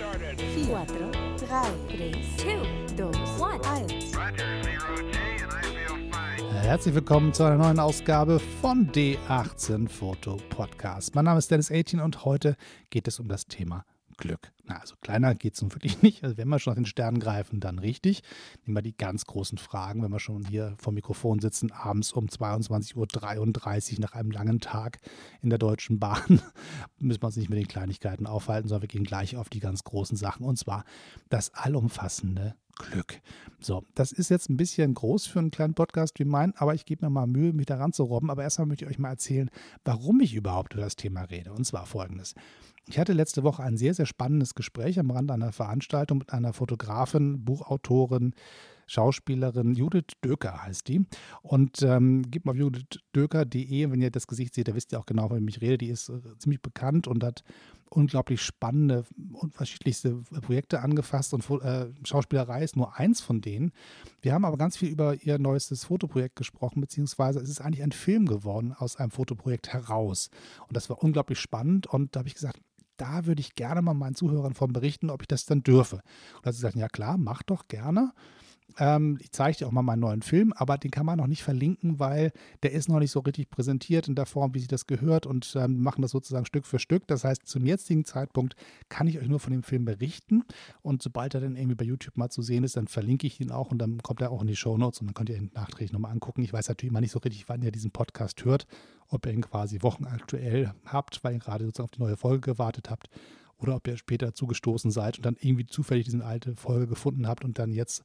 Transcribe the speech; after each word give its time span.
started. 0.00 0.40
4, 0.40 0.86
3, 1.36 1.62
2, 2.38 3.12
2, 3.36 3.60
1. 3.68 4.12
Herzlich 6.62 6.94
willkommen 6.94 7.34
zu 7.34 7.44
einer 7.44 7.58
neuen 7.58 7.78
Ausgabe 7.78 8.40
von 8.62 8.90
D18 8.92 9.90
Foto 9.90 10.38
Podcast. 10.48 11.14
Mein 11.14 11.26
Name 11.26 11.38
ist 11.38 11.50
Dennis 11.50 11.70
18 11.70 12.00
und 12.00 12.24
heute 12.24 12.56
geht 12.88 13.08
es 13.08 13.20
um 13.20 13.28
das 13.28 13.46
Thema 13.46 13.84
Glück. 14.20 14.52
Na, 14.64 14.78
also 14.78 14.94
kleiner 15.00 15.34
geht 15.34 15.54
es 15.54 15.62
nun 15.62 15.74
wirklich 15.74 16.00
nicht. 16.02 16.22
Also 16.22 16.36
wenn 16.36 16.48
wir 16.48 16.60
schon 16.60 16.72
nach 16.72 16.76
den 16.76 16.86
Sternen 16.86 17.18
greifen, 17.18 17.58
dann 17.58 17.80
richtig. 17.80 18.22
Nehmen 18.64 18.76
wir 18.76 18.82
die 18.82 18.96
ganz 18.96 19.24
großen 19.24 19.58
Fragen, 19.58 20.02
wenn 20.02 20.12
wir 20.12 20.20
schon 20.20 20.44
hier 20.44 20.76
vor 20.78 20.92
Mikrofon 20.92 21.40
sitzen, 21.40 21.72
abends 21.72 22.12
um 22.12 22.26
22.33 22.26 23.94
Uhr 23.94 24.00
nach 24.00 24.12
einem 24.12 24.30
langen 24.30 24.60
Tag 24.60 25.00
in 25.42 25.50
der 25.50 25.58
Deutschen 25.58 25.98
Bahn, 25.98 26.40
müssen 26.98 27.22
wir 27.22 27.26
uns 27.26 27.36
nicht 27.36 27.50
mit 27.50 27.58
den 27.58 27.66
Kleinigkeiten 27.68 28.26
aufhalten, 28.26 28.68
sondern 28.68 28.82
wir 28.82 28.88
gehen 28.88 29.04
gleich 29.04 29.36
auf 29.36 29.48
die 29.48 29.60
ganz 29.60 29.82
großen 29.82 30.16
Sachen 30.16 30.46
und 30.46 30.56
zwar 30.56 30.84
das 31.30 31.52
allumfassende 31.54 32.54
Glück. 32.80 33.20
So, 33.60 33.84
das 33.94 34.12
ist 34.12 34.30
jetzt 34.30 34.48
ein 34.48 34.56
bisschen 34.56 34.94
groß 34.94 35.26
für 35.26 35.38
einen 35.38 35.50
kleinen 35.50 35.74
Podcast 35.74 36.18
wie 36.18 36.24
meinen, 36.24 36.54
aber 36.56 36.74
ich 36.74 36.86
gebe 36.86 37.04
mir 37.04 37.10
mal 37.10 37.26
Mühe, 37.26 37.52
mich 37.52 37.66
da 37.66 37.76
ranzurobben. 37.76 38.30
Aber 38.30 38.42
erstmal 38.42 38.66
möchte 38.66 38.84
ich 38.84 38.90
euch 38.90 38.98
mal 38.98 39.10
erzählen, 39.10 39.50
warum 39.84 40.20
ich 40.20 40.34
überhaupt 40.34 40.74
über 40.74 40.82
das 40.82 40.96
Thema 40.96 41.22
rede. 41.22 41.52
Und 41.52 41.64
zwar 41.64 41.86
folgendes. 41.86 42.34
Ich 42.90 42.98
hatte 42.98 43.12
letzte 43.12 43.44
Woche 43.44 43.62
ein 43.62 43.76
sehr, 43.76 43.94
sehr 43.94 44.06
spannendes 44.06 44.56
Gespräch 44.56 44.98
am 44.98 45.12
Rand 45.12 45.30
einer 45.30 45.52
Veranstaltung 45.52 46.18
mit 46.18 46.32
einer 46.32 46.52
Fotografin, 46.52 47.44
Buchautorin, 47.44 48.34
Schauspielerin 48.88 49.76
Judith 49.76 50.16
Döker 50.24 50.64
heißt 50.64 50.88
die. 50.88 51.06
Und 51.42 51.82
ähm, 51.82 52.28
gebt 52.28 52.46
mal 52.46 52.56
judithdöker.de, 52.56 53.92
wenn 53.92 54.02
ihr 54.02 54.10
das 54.10 54.26
Gesicht 54.26 54.54
seht, 54.54 54.66
da 54.66 54.74
wisst 54.74 54.90
ihr 54.90 54.98
auch 54.98 55.06
genau, 55.06 55.28
von 55.28 55.36
wem 55.36 55.46
ich 55.46 55.60
rede. 55.60 55.78
Die 55.78 55.86
ist 55.88 56.08
äh, 56.08 56.18
ziemlich 56.38 56.60
bekannt 56.60 57.06
und 57.06 57.22
hat 57.22 57.44
unglaublich 57.90 58.42
spannende, 58.42 59.04
unterschiedlichste 59.32 60.16
Projekte 60.42 60.80
angefasst 60.80 61.32
und 61.32 61.48
äh, 61.62 61.86
Schauspielerei 62.04 62.64
ist 62.64 62.76
nur 62.76 62.96
eins 62.96 63.20
von 63.20 63.40
denen. 63.40 63.70
Wir 64.22 64.32
haben 64.32 64.44
aber 64.44 64.56
ganz 64.56 64.76
viel 64.76 64.88
über 64.88 65.14
ihr 65.22 65.38
neuestes 65.38 65.84
Fotoprojekt 65.84 66.34
gesprochen, 66.34 66.80
beziehungsweise 66.80 67.38
es 67.38 67.48
ist 67.48 67.60
eigentlich 67.60 67.84
ein 67.84 67.92
Film 67.92 68.26
geworden 68.26 68.74
aus 68.76 68.96
einem 68.96 69.10
Fotoprojekt 69.12 69.72
heraus. 69.72 70.30
Und 70.66 70.76
das 70.76 70.90
war 70.90 71.02
unglaublich 71.02 71.38
spannend 71.38 71.86
und 71.86 72.16
da 72.16 72.20
habe 72.20 72.28
ich 72.28 72.34
gesagt, 72.34 72.60
da 73.00 73.26
würde 73.26 73.40
ich 73.40 73.54
gerne 73.54 73.82
mal 73.82 73.94
meinen 73.94 74.14
Zuhörern 74.14 74.54
von 74.54 74.72
berichten, 74.72 75.10
ob 75.10 75.22
ich 75.22 75.28
das 75.28 75.46
dann 75.46 75.62
dürfe. 75.62 75.96
Und 76.36 76.46
da 76.46 76.52
sie 76.52 76.58
gesagt, 76.58 76.76
ja 76.76 76.88
klar, 76.88 77.16
mach 77.18 77.42
doch 77.42 77.68
gerne. 77.68 78.12
Ähm, 78.78 79.18
ich 79.20 79.32
zeige 79.32 79.58
dir 79.58 79.66
auch 79.66 79.72
mal 79.72 79.82
meinen 79.82 80.00
neuen 80.00 80.22
Film, 80.22 80.52
aber 80.54 80.78
den 80.78 80.90
kann 80.90 81.06
man 81.06 81.18
noch 81.18 81.26
nicht 81.26 81.42
verlinken, 81.42 81.98
weil 81.98 82.32
der 82.62 82.72
ist 82.72 82.88
noch 82.88 82.98
nicht 82.98 83.10
so 83.10 83.20
richtig 83.20 83.50
präsentiert 83.50 84.08
in 84.08 84.14
der 84.14 84.26
Form, 84.26 84.54
wie 84.54 84.60
sich 84.60 84.68
das 84.68 84.86
gehört 84.86 85.26
und 85.26 85.54
ähm, 85.56 85.82
machen 85.82 86.02
das 86.02 86.12
sozusagen 86.12 86.46
Stück 86.46 86.66
für 86.66 86.78
Stück. 86.78 87.06
Das 87.08 87.24
heißt, 87.24 87.46
zum 87.46 87.66
jetzigen 87.66 88.04
Zeitpunkt 88.04 88.54
kann 88.88 89.06
ich 89.06 89.18
euch 89.18 89.28
nur 89.28 89.40
von 89.40 89.52
dem 89.52 89.62
Film 89.62 89.84
berichten 89.84 90.44
und 90.82 91.02
sobald 91.02 91.34
er 91.34 91.40
dann 91.40 91.56
irgendwie 91.56 91.74
bei 91.74 91.84
YouTube 91.84 92.16
mal 92.16 92.30
zu 92.30 92.42
sehen 92.42 92.64
ist, 92.64 92.76
dann 92.76 92.86
verlinke 92.86 93.26
ich 93.26 93.40
ihn 93.40 93.50
auch 93.50 93.70
und 93.70 93.78
dann 93.78 93.98
kommt 94.02 94.20
er 94.20 94.30
auch 94.30 94.42
in 94.42 94.48
die 94.48 94.56
Show 94.56 94.76
Notes 94.76 95.00
und 95.00 95.08
dann 95.08 95.14
könnt 95.14 95.30
ihr 95.30 95.36
ihn 95.36 95.50
nachträglich 95.54 95.92
nochmal 95.92 96.12
angucken. 96.12 96.42
Ich 96.42 96.52
weiß 96.52 96.68
natürlich 96.68 96.90
immer 96.90 97.00
nicht 97.00 97.12
so 97.12 97.18
richtig, 97.18 97.48
wann 97.48 97.62
ihr 97.62 97.72
diesen 97.72 97.90
Podcast 97.90 98.44
hört, 98.44 98.66
ob 99.10 99.26
ihr 99.26 99.32
ihn 99.32 99.42
quasi 99.42 99.82
wochenaktuell 99.82 100.72
habt, 100.86 101.22
weil 101.22 101.34
ihr 101.34 101.40
gerade 101.40 101.64
sozusagen 101.64 101.86
auf 101.86 101.90
die 101.90 102.00
neue 102.00 102.16
Folge 102.16 102.52
gewartet 102.52 102.90
habt 102.90 103.10
oder 103.60 103.76
ob 103.76 103.86
ihr 103.86 103.96
später 103.96 104.34
zugestoßen 104.34 104.90
seid 104.90 105.18
und 105.18 105.26
dann 105.26 105.36
irgendwie 105.40 105.66
zufällig 105.66 106.06
diese 106.06 106.24
alte 106.24 106.56
Folge 106.56 106.86
gefunden 106.86 107.26
habt 107.26 107.44
und 107.44 107.58
dann 107.58 107.72
jetzt 107.72 108.04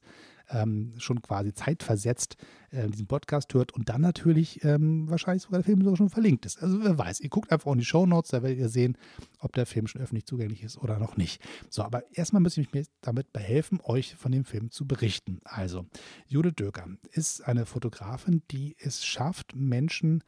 ähm, 0.50 0.92
schon 0.98 1.22
quasi 1.22 1.52
zeitversetzt 1.52 2.36
äh, 2.70 2.88
diesen 2.88 3.06
Podcast 3.06 3.52
hört 3.54 3.72
und 3.72 3.88
dann 3.88 4.00
natürlich 4.00 4.62
ähm, 4.64 5.08
wahrscheinlich 5.10 5.42
sogar 5.42 5.58
der 5.58 5.64
Film 5.64 5.80
sogar 5.82 5.96
schon 5.96 6.10
verlinkt 6.10 6.46
ist. 6.46 6.62
Also 6.62 6.82
wer 6.84 6.96
weiß, 6.96 7.20
ihr 7.20 7.30
guckt 7.30 7.50
einfach 7.50 7.72
in 7.72 7.78
die 7.78 7.84
Show 7.84 8.06
Notes, 8.06 8.30
da 8.30 8.42
werdet 8.42 8.58
ihr 8.58 8.68
sehen, 8.68 8.96
ob 9.40 9.52
der 9.54 9.66
Film 9.66 9.86
schon 9.86 10.00
öffentlich 10.00 10.26
zugänglich 10.26 10.62
ist 10.62 10.78
oder 10.78 10.98
noch 10.98 11.16
nicht. 11.16 11.42
So, 11.68 11.82
aber 11.82 12.04
erstmal 12.12 12.42
müsste 12.42 12.60
ich 12.60 12.72
mir 12.72 12.84
damit 13.00 13.32
behelfen, 13.32 13.80
euch 13.82 14.14
von 14.14 14.30
dem 14.30 14.44
Film 14.44 14.70
zu 14.70 14.86
berichten. 14.86 15.40
Also, 15.44 15.86
Judith 16.26 16.54
Döker 16.56 16.86
ist 17.10 17.46
eine 17.46 17.66
Fotografin, 17.66 18.42
die 18.50 18.76
es 18.78 19.04
schafft, 19.04 19.56
Menschen 19.56 20.22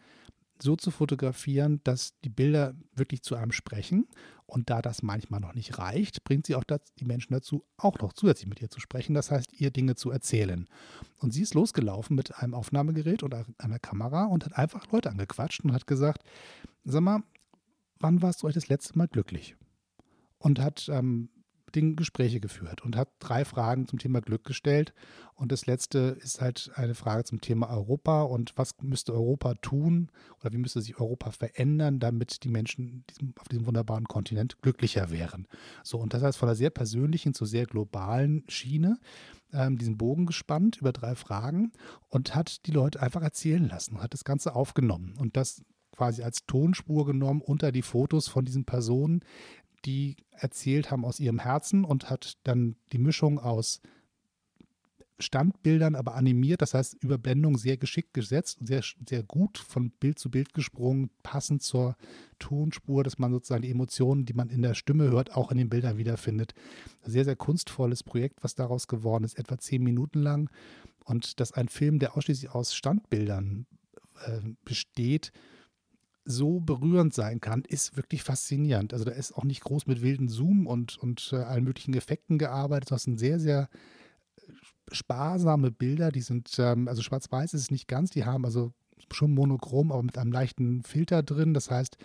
so 0.62 0.76
zu 0.76 0.90
fotografieren, 0.90 1.80
dass 1.84 2.18
die 2.20 2.28
Bilder 2.28 2.74
wirklich 2.94 3.22
zu 3.22 3.34
einem 3.34 3.52
sprechen 3.52 4.06
und 4.46 4.70
da 4.70 4.82
das 4.82 5.02
manchmal 5.02 5.40
noch 5.40 5.54
nicht 5.54 5.78
reicht, 5.78 6.24
bringt 6.24 6.46
sie 6.46 6.54
auch 6.54 6.64
das, 6.64 6.80
die 6.98 7.04
Menschen 7.04 7.32
dazu, 7.32 7.64
auch 7.76 7.98
noch 7.98 8.12
zusätzlich 8.12 8.48
mit 8.48 8.62
ihr 8.62 8.70
zu 8.70 8.80
sprechen, 8.80 9.14
das 9.14 9.30
heißt, 9.30 9.52
ihr 9.52 9.70
Dinge 9.70 9.94
zu 9.94 10.10
erzählen. 10.10 10.68
Und 11.20 11.32
sie 11.32 11.42
ist 11.42 11.54
losgelaufen 11.54 12.16
mit 12.16 12.34
einem 12.36 12.54
Aufnahmegerät 12.54 13.22
und 13.22 13.34
einer 13.58 13.78
Kamera 13.78 14.24
und 14.24 14.44
hat 14.44 14.56
einfach 14.56 14.90
Leute 14.90 15.10
angequatscht 15.10 15.64
und 15.64 15.72
hat 15.72 15.86
gesagt, 15.86 16.22
sag 16.84 17.02
mal, 17.02 17.22
wann 17.98 18.22
warst 18.22 18.42
du 18.42 18.46
euch 18.46 18.54
das 18.54 18.68
letzte 18.68 18.96
Mal 18.96 19.08
glücklich? 19.08 19.56
Und 20.38 20.60
hat 20.60 20.88
ähm, 20.90 21.28
Dingen 21.78 21.96
Gespräche 21.96 22.40
geführt 22.40 22.82
und 22.82 22.96
hat 22.96 23.08
drei 23.20 23.44
Fragen 23.44 23.86
zum 23.86 23.98
Thema 23.98 24.20
Glück 24.20 24.44
gestellt. 24.44 24.92
Und 25.34 25.52
das 25.52 25.66
letzte 25.66 26.18
ist 26.20 26.40
halt 26.40 26.72
eine 26.74 26.94
Frage 26.94 27.22
zum 27.24 27.40
Thema 27.40 27.70
Europa 27.70 28.22
und 28.22 28.52
was 28.56 28.74
müsste 28.82 29.14
Europa 29.14 29.54
tun 29.54 30.10
oder 30.40 30.52
wie 30.52 30.58
müsste 30.58 30.80
sich 30.80 30.98
Europa 30.98 31.30
verändern, 31.30 32.00
damit 32.00 32.42
die 32.42 32.48
Menschen 32.48 33.04
auf 33.38 33.46
diesem 33.48 33.66
wunderbaren 33.66 34.06
Kontinent 34.06 34.60
glücklicher 34.60 35.10
wären. 35.10 35.46
So, 35.84 35.98
und 35.98 36.12
das 36.12 36.22
heißt 36.22 36.38
von 36.38 36.48
einer 36.48 36.56
sehr 36.56 36.70
persönlichen 36.70 37.34
zu 37.34 37.44
sehr 37.44 37.66
globalen 37.66 38.42
Schiene 38.48 38.98
ähm, 39.52 39.78
diesen 39.78 39.96
Bogen 39.96 40.26
gespannt 40.26 40.78
über 40.78 40.92
drei 40.92 41.14
Fragen 41.14 41.72
und 42.08 42.34
hat 42.34 42.66
die 42.66 42.72
Leute 42.72 43.00
einfach 43.00 43.22
erzählen 43.22 43.66
lassen 43.66 43.98
hat 44.02 44.14
das 44.14 44.24
Ganze 44.24 44.54
aufgenommen 44.54 45.14
und 45.18 45.36
das 45.36 45.62
quasi 45.98 46.22
als 46.22 46.46
Tonspur 46.46 47.06
genommen 47.06 47.40
unter 47.40 47.72
die 47.72 47.82
Fotos 47.82 48.28
von 48.28 48.44
diesen 48.44 48.64
Personen, 48.64 49.20
die 49.88 50.16
erzählt 50.32 50.90
haben 50.90 51.06
aus 51.06 51.18
ihrem 51.18 51.38
Herzen 51.38 51.82
und 51.82 52.10
hat 52.10 52.36
dann 52.44 52.76
die 52.92 52.98
Mischung 52.98 53.38
aus 53.38 53.80
Standbildern, 55.18 55.94
aber 55.94 56.14
animiert, 56.14 56.60
das 56.60 56.74
heißt 56.74 57.02
Überblendung 57.02 57.56
sehr 57.56 57.78
geschickt 57.78 58.12
gesetzt, 58.12 58.58
sehr, 58.60 58.84
sehr 59.08 59.22
gut 59.22 59.56
von 59.56 59.90
Bild 59.90 60.18
zu 60.18 60.30
Bild 60.30 60.52
gesprungen, 60.52 61.08
passend 61.22 61.62
zur 61.62 61.96
Tonspur, 62.38 63.02
dass 63.02 63.18
man 63.18 63.32
sozusagen 63.32 63.62
die 63.62 63.70
Emotionen, 63.70 64.26
die 64.26 64.34
man 64.34 64.50
in 64.50 64.60
der 64.60 64.74
Stimme 64.74 65.10
hört, 65.10 65.34
auch 65.34 65.50
in 65.50 65.56
den 65.56 65.70
Bildern 65.70 65.96
wiederfindet. 65.96 66.52
Sehr, 67.02 67.24
sehr 67.24 67.34
kunstvolles 67.34 68.02
Projekt, 68.04 68.44
was 68.44 68.54
daraus 68.54 68.88
geworden 68.88 69.24
ist, 69.24 69.38
etwa 69.38 69.56
zehn 69.56 69.82
Minuten 69.82 70.20
lang. 70.20 70.50
Und 71.02 71.40
dass 71.40 71.52
ein 71.52 71.68
Film, 71.68 71.98
der 71.98 72.14
ausschließlich 72.14 72.50
aus 72.50 72.74
Standbildern 72.74 73.66
äh, 74.26 74.40
besteht, 74.66 75.32
so 76.28 76.60
berührend 76.60 77.14
sein 77.14 77.40
kann, 77.40 77.62
ist 77.62 77.96
wirklich 77.96 78.22
faszinierend. 78.22 78.92
Also 78.92 79.06
da 79.06 79.12
ist 79.12 79.32
auch 79.32 79.44
nicht 79.44 79.62
groß 79.62 79.86
mit 79.86 80.02
wilden 80.02 80.28
Zoom 80.28 80.66
und, 80.66 80.98
und 80.98 81.30
äh, 81.32 81.36
allen 81.36 81.64
möglichen 81.64 81.94
Effekten 81.94 82.36
gearbeitet. 82.36 82.90
Das 82.90 83.04
sind 83.04 83.18
sehr, 83.18 83.40
sehr 83.40 83.70
äh, 84.36 84.52
sparsame 84.92 85.70
Bilder. 85.70 86.12
Die 86.12 86.20
sind, 86.20 86.54
ähm, 86.58 86.86
also 86.86 87.00
schwarz-weiß 87.00 87.54
ist 87.54 87.62
es 87.62 87.70
nicht 87.70 87.88
ganz, 87.88 88.10
die 88.10 88.26
haben 88.26 88.44
also 88.44 88.72
schon 89.10 89.32
monochrom, 89.32 89.90
aber 89.90 90.02
mit 90.02 90.18
einem 90.18 90.30
leichten 90.30 90.82
Filter 90.82 91.22
drin. 91.22 91.54
Das 91.54 91.70
heißt, 91.70 91.96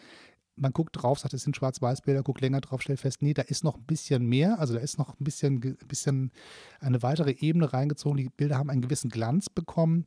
man 0.56 0.72
guckt 0.72 1.02
drauf, 1.02 1.20
sagt, 1.20 1.34
es 1.34 1.44
sind 1.44 1.58
Schwarz-Weiß-Bilder, 1.58 2.24
guckt 2.24 2.40
länger 2.40 2.62
drauf, 2.62 2.82
stellt 2.82 3.02
fest, 3.02 3.22
nee, 3.22 3.34
da 3.34 3.42
ist 3.42 3.66
noch 3.66 3.76
ein 3.76 3.86
bisschen 3.86 4.26
mehr. 4.26 4.58
Also 4.60 4.74
da 4.74 4.80
ist 4.80 4.98
noch 4.98 5.20
ein 5.20 5.24
bisschen, 5.24 5.56
ein 5.56 5.88
bisschen 5.88 6.32
eine 6.80 7.04
weitere 7.04 7.32
Ebene 7.32 7.74
reingezogen. 7.74 8.18
Die 8.18 8.30
Bilder 8.30 8.58
haben 8.58 8.70
einen 8.70 8.82
gewissen 8.82 9.10
Glanz 9.10 9.50
bekommen 9.50 10.06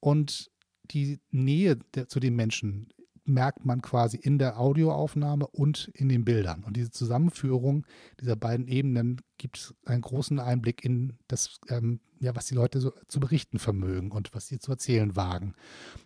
und 0.00 0.50
die 0.84 1.20
Nähe 1.30 1.76
der, 1.94 2.08
zu 2.08 2.18
den 2.18 2.34
Menschen 2.34 2.88
merkt 3.28 3.64
man 3.64 3.82
quasi 3.82 4.16
in 4.16 4.38
der 4.38 4.58
Audioaufnahme 4.58 5.46
und 5.46 5.88
in 5.94 6.08
den 6.08 6.24
Bildern. 6.24 6.64
Und 6.64 6.76
diese 6.76 6.90
Zusammenführung 6.90 7.86
dieser 8.20 8.36
beiden 8.36 8.66
Ebenen 8.66 9.20
gibt 9.36 9.74
einen 9.84 10.02
großen 10.02 10.38
Einblick 10.38 10.84
in 10.84 11.14
das, 11.28 11.60
ähm, 11.68 12.00
ja, 12.20 12.34
was 12.34 12.46
die 12.46 12.54
Leute 12.54 12.80
so 12.80 12.92
zu 13.06 13.20
berichten 13.20 13.58
vermögen 13.58 14.10
und 14.10 14.34
was 14.34 14.48
sie 14.48 14.58
zu 14.58 14.72
erzählen 14.72 15.14
wagen. 15.16 15.54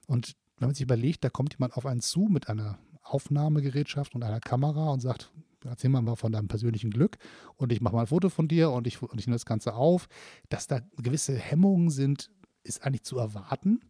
Und 0.07 0.37
wenn 0.59 0.69
man 0.69 0.75
sich 0.75 0.85
überlegt, 0.85 1.25
da 1.25 1.31
kommt 1.31 1.55
jemand 1.55 1.77
auf 1.77 1.87
einen 1.87 2.01
zu 2.01 2.29
mit 2.31 2.49
einer 2.49 2.79
Aufnahmegerätschaft 3.03 4.15
und 4.15 4.23
einer 4.23 4.41
Kamera 4.41 4.91
und 4.91 5.01
sagt, 5.01 5.33
erzähl 5.65 5.91
mal 5.91 6.17
von 6.17 6.33
deinem 6.33 6.49
persönlichen 6.49 6.91
Glück 6.91 7.19
und 7.57 7.73
ich 7.73 7.81
mache 7.81 7.95
mal 7.95 8.03
ein 8.03 8.07
Foto 8.07 8.29
von 8.29 8.49
dir 8.49 8.71
und 8.71 8.87
ich, 8.87 9.01
und 9.03 9.19
ich 9.19 9.27
nehme 9.27 9.37
das 9.37 9.47
Ganze 9.47 9.75
auf, 9.75 10.09
dass 10.49 10.67
da 10.67 10.81
gewisse 10.97 11.37
Hemmungen 11.37 11.91
sind, 11.91 12.31
ist 12.65 12.85
eigentlich 12.85 13.05
zu 13.05 13.19
erwarten. 13.19 13.81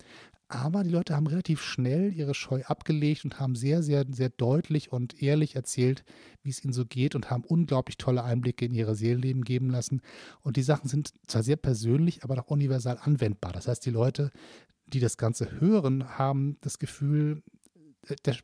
Aber 0.52 0.84
die 0.84 0.90
Leute 0.90 1.16
haben 1.16 1.26
relativ 1.26 1.62
schnell 1.62 2.12
ihre 2.12 2.34
Scheu 2.34 2.62
abgelegt 2.64 3.24
und 3.24 3.40
haben 3.40 3.54
sehr, 3.54 3.82
sehr, 3.82 4.04
sehr 4.10 4.28
deutlich 4.28 4.92
und 4.92 5.22
ehrlich 5.22 5.56
erzählt, 5.56 6.04
wie 6.42 6.50
es 6.50 6.62
ihnen 6.62 6.74
so 6.74 6.84
geht 6.84 7.14
und 7.14 7.30
haben 7.30 7.42
unglaublich 7.42 7.96
tolle 7.96 8.22
Einblicke 8.22 8.66
in 8.66 8.74
ihre 8.74 8.94
Seelenleben 8.94 9.44
geben 9.44 9.70
lassen. 9.70 10.02
Und 10.42 10.58
die 10.58 10.62
Sachen 10.62 10.90
sind 10.90 11.14
zwar 11.26 11.42
sehr 11.42 11.56
persönlich, 11.56 12.22
aber 12.22 12.38
auch 12.38 12.48
universal 12.48 12.98
anwendbar. 13.00 13.52
Das 13.52 13.66
heißt, 13.66 13.86
die 13.86 13.90
Leute, 13.90 14.30
die 14.86 15.00
das 15.00 15.16
Ganze 15.16 15.58
hören, 15.58 16.18
haben 16.18 16.58
das 16.60 16.78
Gefühl, 16.78 17.42
äh, 18.08 18.16
der, 18.26 18.36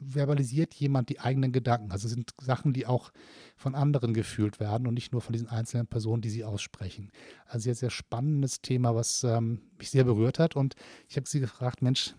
verbalisiert 0.00 0.74
jemand 0.74 1.08
die 1.08 1.20
eigenen 1.20 1.52
Gedanken. 1.52 1.92
Also 1.92 2.08
sind 2.08 2.34
Sachen, 2.40 2.72
die 2.72 2.86
auch 2.86 3.12
von 3.56 3.74
anderen 3.74 4.14
gefühlt 4.14 4.60
werden 4.60 4.86
und 4.86 4.94
nicht 4.94 5.12
nur 5.12 5.20
von 5.20 5.32
diesen 5.32 5.48
einzelnen 5.48 5.86
Personen, 5.86 6.22
die 6.22 6.30
sie 6.30 6.44
aussprechen. 6.44 7.12
Also 7.46 7.64
sehr, 7.64 7.74
sehr 7.74 7.90
spannendes 7.90 8.62
Thema, 8.62 8.94
was 8.94 9.24
ähm, 9.24 9.60
mich 9.78 9.90
sehr 9.90 10.04
berührt 10.04 10.38
hat. 10.38 10.56
Und 10.56 10.74
ich 11.08 11.16
habe 11.16 11.28
sie 11.28 11.40
gefragt, 11.40 11.82
Mensch, 11.82 12.14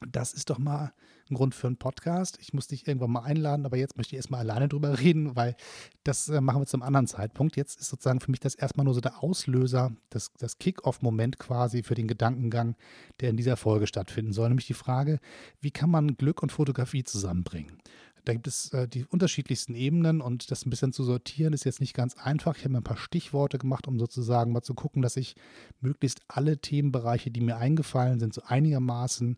das 0.00 0.32
ist 0.32 0.50
doch 0.50 0.58
mal 0.58 0.92
ein 1.30 1.34
Grund 1.34 1.54
für 1.54 1.66
einen 1.66 1.76
Podcast. 1.76 2.38
Ich 2.40 2.52
muss 2.52 2.68
dich 2.68 2.86
irgendwann 2.86 3.10
mal 3.10 3.22
einladen, 3.22 3.66
aber 3.66 3.76
jetzt 3.76 3.96
möchte 3.96 4.14
ich 4.14 4.18
erstmal 4.18 4.40
alleine 4.40 4.68
drüber 4.68 4.98
reden, 5.00 5.36
weil 5.36 5.56
das 6.04 6.28
äh, 6.28 6.40
machen 6.40 6.62
wir 6.62 6.66
zum 6.66 6.82
anderen 6.82 7.06
Zeitpunkt. 7.06 7.56
Jetzt 7.56 7.80
ist 7.80 7.88
sozusagen 7.88 8.20
für 8.20 8.30
mich 8.30 8.40
das 8.40 8.54
erstmal 8.54 8.84
nur 8.84 8.94
so 8.94 9.00
der 9.00 9.22
Auslöser, 9.22 9.92
das, 10.10 10.32
das 10.38 10.58
Kick-Off-Moment 10.58 11.38
quasi 11.38 11.82
für 11.82 11.94
den 11.94 12.08
Gedankengang, 12.08 12.76
der 13.20 13.30
in 13.30 13.36
dieser 13.36 13.56
Folge 13.56 13.86
stattfinden 13.86 14.32
soll. 14.32 14.48
Nämlich 14.48 14.66
die 14.66 14.74
Frage, 14.74 15.20
wie 15.60 15.70
kann 15.70 15.90
man 15.90 16.16
Glück 16.16 16.42
und 16.42 16.52
Fotografie 16.52 17.04
zusammenbringen? 17.04 17.78
Da 18.26 18.32
gibt 18.32 18.48
es 18.48 18.72
äh, 18.72 18.88
die 18.88 19.04
unterschiedlichsten 19.04 19.76
Ebenen 19.76 20.20
und 20.20 20.50
das 20.50 20.66
ein 20.66 20.70
bisschen 20.70 20.92
zu 20.92 21.04
sortieren 21.04 21.52
ist 21.52 21.64
jetzt 21.64 21.80
nicht 21.80 21.94
ganz 21.94 22.16
einfach. 22.16 22.56
Ich 22.56 22.64
habe 22.64 22.72
mir 22.72 22.80
ein 22.80 22.84
paar 22.84 22.96
Stichworte 22.96 23.56
gemacht, 23.56 23.86
um 23.86 24.00
sozusagen 24.00 24.50
mal 24.50 24.62
zu 24.62 24.74
gucken, 24.74 25.00
dass 25.00 25.16
ich 25.16 25.36
möglichst 25.80 26.20
alle 26.26 26.58
Themenbereiche, 26.58 27.30
die 27.30 27.40
mir 27.40 27.56
eingefallen 27.56 28.18
sind, 28.18 28.34
so 28.34 28.42
einigermaßen 28.44 29.36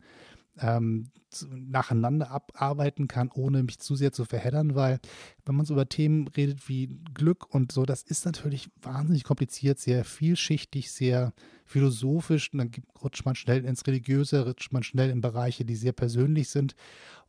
ähm, 0.60 1.10
nacheinander 1.50 2.30
abarbeiten 2.30 3.06
kann, 3.06 3.30
ohne 3.32 3.62
mich 3.62 3.78
zu 3.78 3.94
sehr 3.94 4.12
zu 4.12 4.24
verheddern, 4.24 4.74
weil 4.74 4.98
wenn 5.44 5.54
man 5.54 5.66
so 5.66 5.74
über 5.74 5.88
Themen 5.88 6.28
redet 6.28 6.68
wie 6.68 6.98
Glück 7.14 7.52
und 7.54 7.72
so, 7.72 7.84
das 7.84 8.02
ist 8.02 8.24
natürlich 8.24 8.70
wahnsinnig 8.80 9.24
kompliziert, 9.24 9.78
sehr 9.78 10.04
vielschichtig, 10.04 10.90
sehr 10.90 11.32
philosophisch. 11.64 12.52
Und 12.52 12.58
dann 12.58 12.70
rutscht 13.02 13.24
man 13.24 13.34
schnell 13.34 13.64
ins 13.64 13.86
Religiöse, 13.86 14.46
rutscht 14.46 14.72
man 14.72 14.82
schnell 14.82 15.10
in 15.10 15.20
Bereiche, 15.20 15.64
die 15.64 15.76
sehr 15.76 15.92
persönlich 15.92 16.48
sind. 16.48 16.74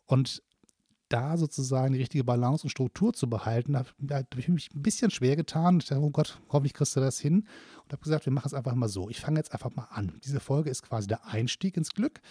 Und 0.06 0.42
da 1.10 1.38
sozusagen 1.38 1.94
die 1.94 2.00
richtige 2.00 2.24
Balance 2.24 2.64
und 2.64 2.70
Struktur 2.70 3.14
zu 3.14 3.30
behalten, 3.30 3.74
da, 3.74 3.84
da 3.98 4.18
habe 4.18 4.28
ich 4.38 4.48
mich 4.48 4.70
ein 4.74 4.82
bisschen 4.82 5.12
schwer 5.12 5.36
getan. 5.36 5.80
Ich 5.80 5.88
dachte, 5.88 6.02
oh 6.02 6.12
Gott, 6.12 6.40
hoffentlich 6.50 6.74
kriegst 6.74 6.96
du 6.96 7.00
das 7.00 7.20
hin. 7.20 7.48
Und 7.84 7.92
habe 7.92 8.04
gesagt, 8.04 8.26
wir 8.26 8.34
machen 8.34 8.48
es 8.48 8.54
einfach 8.54 8.76
mal 8.76 8.88
so. 8.88 9.10
Ich 9.10 9.20
fange 9.20 9.40
jetzt 9.40 9.52
einfach 9.52 9.76
mal 9.76 9.88
an. 9.90 10.20
Diese 10.24 10.40
Folge 10.40 10.70
ist 10.70 10.84
quasi 10.84 11.08
der 11.08 11.26
Einstieg 11.26 11.76
ins 11.76 11.94
Glück. 11.94 12.22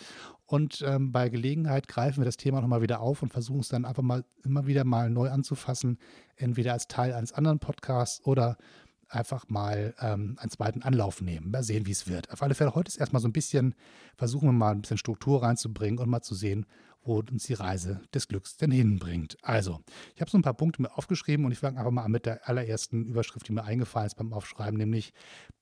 Und 0.47 0.83
ähm, 0.87 1.13
bei 1.13 1.29
Gelegenheit 1.29 1.89
greifen 1.89 2.21
wir 2.21 2.25
das 2.25 2.37
Thema 2.37 2.61
nochmal 2.61 2.81
wieder 2.81 3.01
auf 3.01 3.23
und 3.23 3.33
versuchen 3.33 3.61
es 3.61 3.69
dann 3.69 3.85
einfach 3.85 4.03
mal 4.03 4.25
immer 4.45 4.67
wieder 4.67 4.85
mal 4.85 5.11
neu 5.11 5.29
anzufassen. 5.31 5.99
Entweder 6.37 6.73
als 6.73 6.89
Teil 6.89 7.13
eines 7.13 7.33
anderen 7.33 7.59
Podcasts 7.59 8.25
oder 8.25 8.57
einfach 9.09 9.49
mal 9.49 9.95
ähm, 10.01 10.37
einen 10.39 10.51
zweiten 10.51 10.83
Anlauf 10.83 11.21
nehmen. 11.21 11.51
Mal 11.51 11.63
sehen, 11.63 11.87
wie 11.87 11.93
es 11.93 12.07
wird. 12.07 12.31
Auf 12.31 12.43
alle 12.43 12.55
Fälle, 12.55 12.75
heute 12.75 12.89
ist 12.89 12.97
erstmal 12.97 13.23
so 13.23 13.29
ein 13.29 13.33
bisschen, 13.33 13.75
versuchen 14.17 14.49
wir 14.49 14.53
mal 14.53 14.73
ein 14.73 14.83
bisschen 14.83 14.99
Struktur 14.99 15.43
reinzubringen 15.43 15.99
und 15.99 16.09
mal 16.09 16.23
zu 16.23 16.35
sehen, 16.35 16.67
wo 17.09 17.19
uns 17.19 17.45
die 17.45 17.55
Reise 17.55 18.03
des 18.13 18.29
Glücks 18.29 18.57
denn 18.57 18.71
hinbringt. 18.71 19.39
Also, 19.43 19.81
ich 20.15 20.21
habe 20.21 20.31
so 20.31 20.37
ein 20.37 20.43
paar 20.43 20.55
Punkte 20.55 20.83
mir 20.83 20.97
aufgeschrieben 20.97 21.47
und 21.47 21.53
ich 21.53 21.59
fange 21.59 21.79
einfach 21.79 21.91
mal 21.91 22.05
an 22.05 22.13
mit 22.13 22.27
der 22.27 22.49
allerersten 22.49 23.07
Überschrift, 23.07 23.49
die 23.49 23.53
mir 23.53 23.65
eingefallen 23.65 24.09
ist 24.09 24.17
beim 24.17 24.33
Aufschreiben, 24.33 24.77
nämlich 24.77 25.13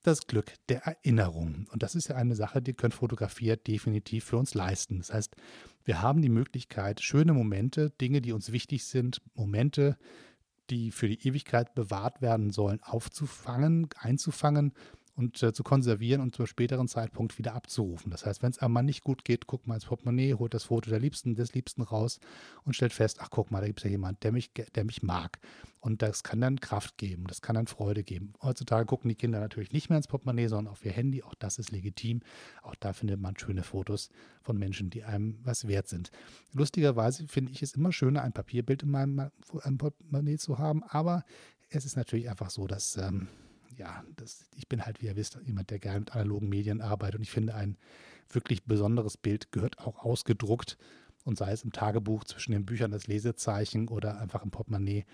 das 0.02 0.26
Glück 0.26 0.52
der 0.68 0.84
Erinnerung. 0.84 1.66
Und 1.70 1.82
das 1.82 1.94
ist 1.94 2.08
ja 2.08 2.16
eine 2.16 2.34
Sache, 2.34 2.60
die 2.60 2.74
können 2.74 2.92
Fotografier 2.92 3.56
definitiv 3.56 4.24
für 4.24 4.38
uns 4.38 4.54
leisten. 4.54 4.98
Das 4.98 5.12
heißt, 5.12 5.36
wir 5.84 6.02
haben 6.02 6.20
die 6.20 6.28
Möglichkeit, 6.28 7.00
schöne 7.00 7.32
Momente, 7.32 7.90
Dinge, 7.90 8.20
die 8.20 8.32
uns 8.32 8.50
wichtig 8.50 8.84
sind, 8.84 9.22
Momente, 9.34 9.96
die 10.70 10.90
für 10.90 11.08
die 11.08 11.26
Ewigkeit 11.26 11.74
bewahrt 11.74 12.22
werden 12.22 12.50
sollen, 12.50 12.80
aufzufangen, 12.82 13.88
einzufangen 13.98 14.72
und 15.16 15.42
äh, 15.42 15.52
zu 15.52 15.64
konservieren 15.64 16.20
und 16.20 16.34
zum 16.34 16.46
späteren 16.46 16.88
Zeitpunkt 16.88 17.38
wieder 17.38 17.54
abzurufen. 17.54 18.10
Das 18.10 18.26
heißt, 18.26 18.42
wenn 18.42 18.50
es 18.50 18.58
einem 18.58 18.74
mal 18.74 18.82
nicht 18.82 19.02
gut 19.02 19.24
geht, 19.24 19.46
guckt 19.46 19.66
mal 19.66 19.74
ins 19.74 19.86
Portemonnaie, 19.86 20.34
holt 20.34 20.52
das 20.52 20.64
Foto 20.64 20.90
der 20.90 21.00
Liebsten, 21.00 21.34
des 21.34 21.54
Liebsten 21.54 21.82
raus 21.82 22.20
und 22.64 22.74
stellt 22.74 22.92
fest, 22.92 23.18
ach 23.20 23.30
guck 23.30 23.50
mal, 23.50 23.60
da 23.60 23.66
gibt 23.66 23.80
es 23.80 23.84
ja 23.84 23.90
jemand, 23.90 24.22
der 24.22 24.32
mich, 24.32 24.52
der 24.52 24.84
mich 24.84 25.02
mag. 25.02 25.38
Und 25.80 26.02
das 26.02 26.22
kann 26.22 26.40
dann 26.40 26.60
Kraft 26.60 26.98
geben, 26.98 27.26
das 27.28 27.40
kann 27.40 27.54
dann 27.54 27.66
Freude 27.66 28.04
geben. 28.04 28.34
Heutzutage 28.42 28.86
gucken 28.86 29.08
die 29.08 29.14
Kinder 29.14 29.40
natürlich 29.40 29.72
nicht 29.72 29.88
mehr 29.88 29.96
ins 29.96 30.08
Portemonnaie, 30.08 30.48
sondern 30.48 30.72
auf 30.72 30.84
ihr 30.84 30.92
Handy. 30.92 31.22
Auch 31.22 31.34
das 31.34 31.58
ist 31.58 31.70
legitim. 31.70 32.20
Auch 32.62 32.74
da 32.74 32.92
findet 32.92 33.20
man 33.20 33.38
schöne 33.38 33.62
Fotos 33.62 34.10
von 34.42 34.58
Menschen, 34.58 34.90
die 34.90 35.04
einem 35.04 35.38
was 35.44 35.66
wert 35.66 35.88
sind. 35.88 36.10
Lustigerweise 36.52 37.26
finde 37.26 37.52
ich 37.52 37.62
es 37.62 37.74
immer 37.74 37.92
schöner, 37.92 38.22
ein 38.22 38.32
Papierbild 38.32 38.82
in 38.82 38.90
meinem 38.90 39.30
Portemonnaie 39.78 40.36
zu 40.36 40.58
haben, 40.58 40.82
aber 40.84 41.24
es 41.70 41.84
ist 41.84 41.96
natürlich 41.96 42.28
einfach 42.28 42.50
so, 42.50 42.66
dass 42.66 42.96
ähm, 42.96 43.28
ja, 43.76 44.04
das, 44.16 44.48
ich 44.54 44.68
bin 44.68 44.84
halt, 44.84 45.02
wie 45.02 45.06
ihr 45.06 45.16
wisst, 45.16 45.38
jemand, 45.44 45.70
der 45.70 45.78
gerne 45.78 46.00
mit 46.00 46.12
analogen 46.14 46.48
Medien 46.48 46.80
arbeitet 46.80 47.16
und 47.16 47.22
ich 47.22 47.30
finde, 47.30 47.54
ein 47.54 47.76
wirklich 48.30 48.64
besonderes 48.64 49.16
Bild 49.16 49.52
gehört 49.52 49.78
auch 49.78 50.04
ausgedruckt 50.04 50.78
und 51.24 51.38
sei 51.38 51.52
es 51.52 51.62
im 51.62 51.72
Tagebuch 51.72 52.24
zwischen 52.24 52.52
den 52.52 52.64
Büchern 52.64 52.90
das 52.90 53.06
Lesezeichen 53.06 53.88
oder 53.88 54.18
einfach 54.18 54.42
im 54.42 54.50
Portemonnaie. 54.50 55.04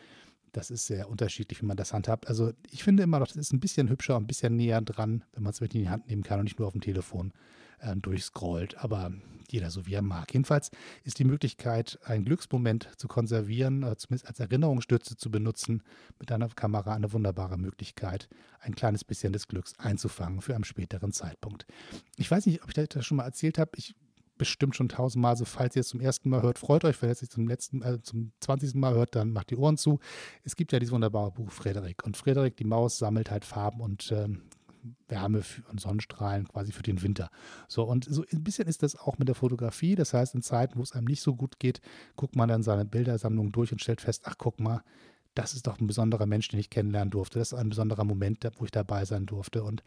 Das 0.53 0.70
ist 0.70 0.87
sehr 0.87 1.09
unterschiedlich, 1.09 1.62
wie 1.62 1.67
man 1.67 1.76
das 1.76 1.94
handhabt. 1.94 2.29
Also 2.29 2.53
ich 2.70 2.85
finde 2.85 3.03
immer 3.03 3.19
noch, 3.19 3.29
das 3.29 3.37
ist 3.37 3.53
ein 3.53 3.61
bisschen 3.61 3.88
hübscher, 3.88 4.17
ein 4.17 4.26
bisschen 4.26 4.56
näher 4.56 4.82
dran, 4.82 5.25
wenn 5.32 5.43
man 5.43 5.53
es 5.53 5.61
mit 5.62 5.75
in 5.75 5.82
die 5.82 5.88
Hand 5.88 6.08
nehmen 6.08 6.23
kann 6.23 6.41
und 6.41 6.44
nicht 6.44 6.58
nur 6.58 6.69
auf 6.69 6.75
dem 6.75 6.82
Telefon 6.82 7.32
äh, 7.82 7.96
durchscrollt. 7.96 8.79
Aber 8.79 9.12
jeder 9.50 9.70
so 9.70 9.87
wie 9.87 9.94
er 9.94 10.02
mag. 10.02 10.32
Jedenfalls 10.32 10.70
ist 11.05 11.19
die 11.19 11.25
Möglichkeit, 11.25 11.99
einen 12.05 12.25
Glücksmoment 12.25 12.88
zu 12.96 13.06
konservieren, 13.06 13.82
äh, 13.82 13.96
zumindest 13.96 14.29
als 14.29 14.40
Erinnerungsstütze 14.40 15.17
zu 15.17 15.31
benutzen, 15.31 15.82
mit 16.19 16.32
einer 16.32 16.49
Kamera 16.49 16.94
eine 16.94 17.12
wunderbare 17.12 17.58
Möglichkeit, 17.58 18.29
ein 18.61 18.75
kleines 18.75 19.05
bisschen 19.05 19.32
des 19.32 19.49
Glücks 19.49 19.75
einzufangen 19.79 20.40
für 20.40 20.55
einen 20.55 20.64
späteren 20.64 21.12
Zeitpunkt. 21.12 21.67
Ich 22.17 22.31
weiß 22.31 22.46
nicht, 22.46 22.62
ob 22.62 22.69
ich 22.69 22.88
das 22.88 23.05
schon 23.05 23.19
mal 23.19 23.25
erzählt 23.25 23.58
habe. 23.58 23.73
Ich 23.76 23.94
bestimmt 24.38 24.75
schon 24.75 24.88
tausendmal. 24.88 25.37
So, 25.37 25.44
falls 25.44 25.76
ihr 25.76 25.81
es 25.81 25.88
zum 25.88 26.00
ersten 26.00 26.29
Mal 26.29 26.43
hört, 26.43 26.58
freut 26.58 26.84
euch. 26.84 27.00
Wenn 27.00 27.11
ihr 27.11 27.12
es 27.12 27.29
zum 27.29 27.46
letzten, 27.46 27.82
äh, 27.82 28.02
zum 28.02 28.32
zwanzigsten 28.40 28.81
Mal 28.81 28.94
hört, 28.94 29.14
dann 29.14 29.32
macht 29.32 29.50
die 29.50 29.56
Ohren 29.56 29.76
zu. 29.76 30.00
Es 30.43 30.56
gibt 30.56 30.73
ja 30.73 30.79
dieses 30.79 30.93
wunderbare 30.93 31.31
Buch 31.31 31.52
Frederik. 31.52 32.05
Und 32.05 32.17
Frederik, 32.17 32.56
die 32.56 32.64
Maus, 32.64 32.99
sammelt 32.99 33.31
halt 33.31 33.44
Farben 33.44 33.81
und 33.81 34.11
ähm, 34.11 34.43
Wärme 35.08 35.43
und 35.70 35.81
Sonnenstrahlen 35.81 36.49
quasi 36.49 36.73
für 36.73 36.82
den 36.82 37.02
Winter. 37.02 37.31
So, 37.69 37.84
und 37.84 38.05
so 38.05 38.25
ein 38.32 38.43
bisschen 38.43 38.69
ist 38.69 38.82
das 38.82 38.96
auch 38.96 39.19
mit 39.19 39.29
der 39.29 39.34
Fotografie. 39.34 39.94
Das 39.94 40.14
heißt, 40.14 40.34
in 40.34 40.43
Zeiten, 40.43 40.79
wo 40.79 40.82
es 40.82 40.93
einem 40.93 41.06
nicht 41.06 41.23
so 41.23 41.34
gut 41.34 41.58
geht, 41.58 41.81
guckt 42.17 42.37
man 42.37 42.49
dann 42.49 42.62
seine 42.62 42.84
Bildersammlung 42.84 43.52
durch 43.52 43.73
und 43.73 43.81
stellt 43.81 44.00
fest, 44.00 44.23
ach 44.25 44.37
guck 44.38 44.61
mal, 44.61 44.82
das 45.34 45.55
ist 45.55 45.67
doch 45.67 45.81
ein 45.81 45.87
besonderer 45.87 46.26
Mensch, 46.26 46.49
den 46.49 46.61
ich 46.61 46.70
kennenlernen 46.70 47.11
durfte. 47.11 47.38
Das 47.38 47.52
ist 47.52 47.58
ein 47.58 47.70
besonderer 47.70 48.05
Moment, 48.05 48.46
wo 48.58 48.64
ich 48.64 48.70
dabei 48.70 49.05
sein 49.05 49.26
durfte. 49.26 49.62
Und 49.62 49.82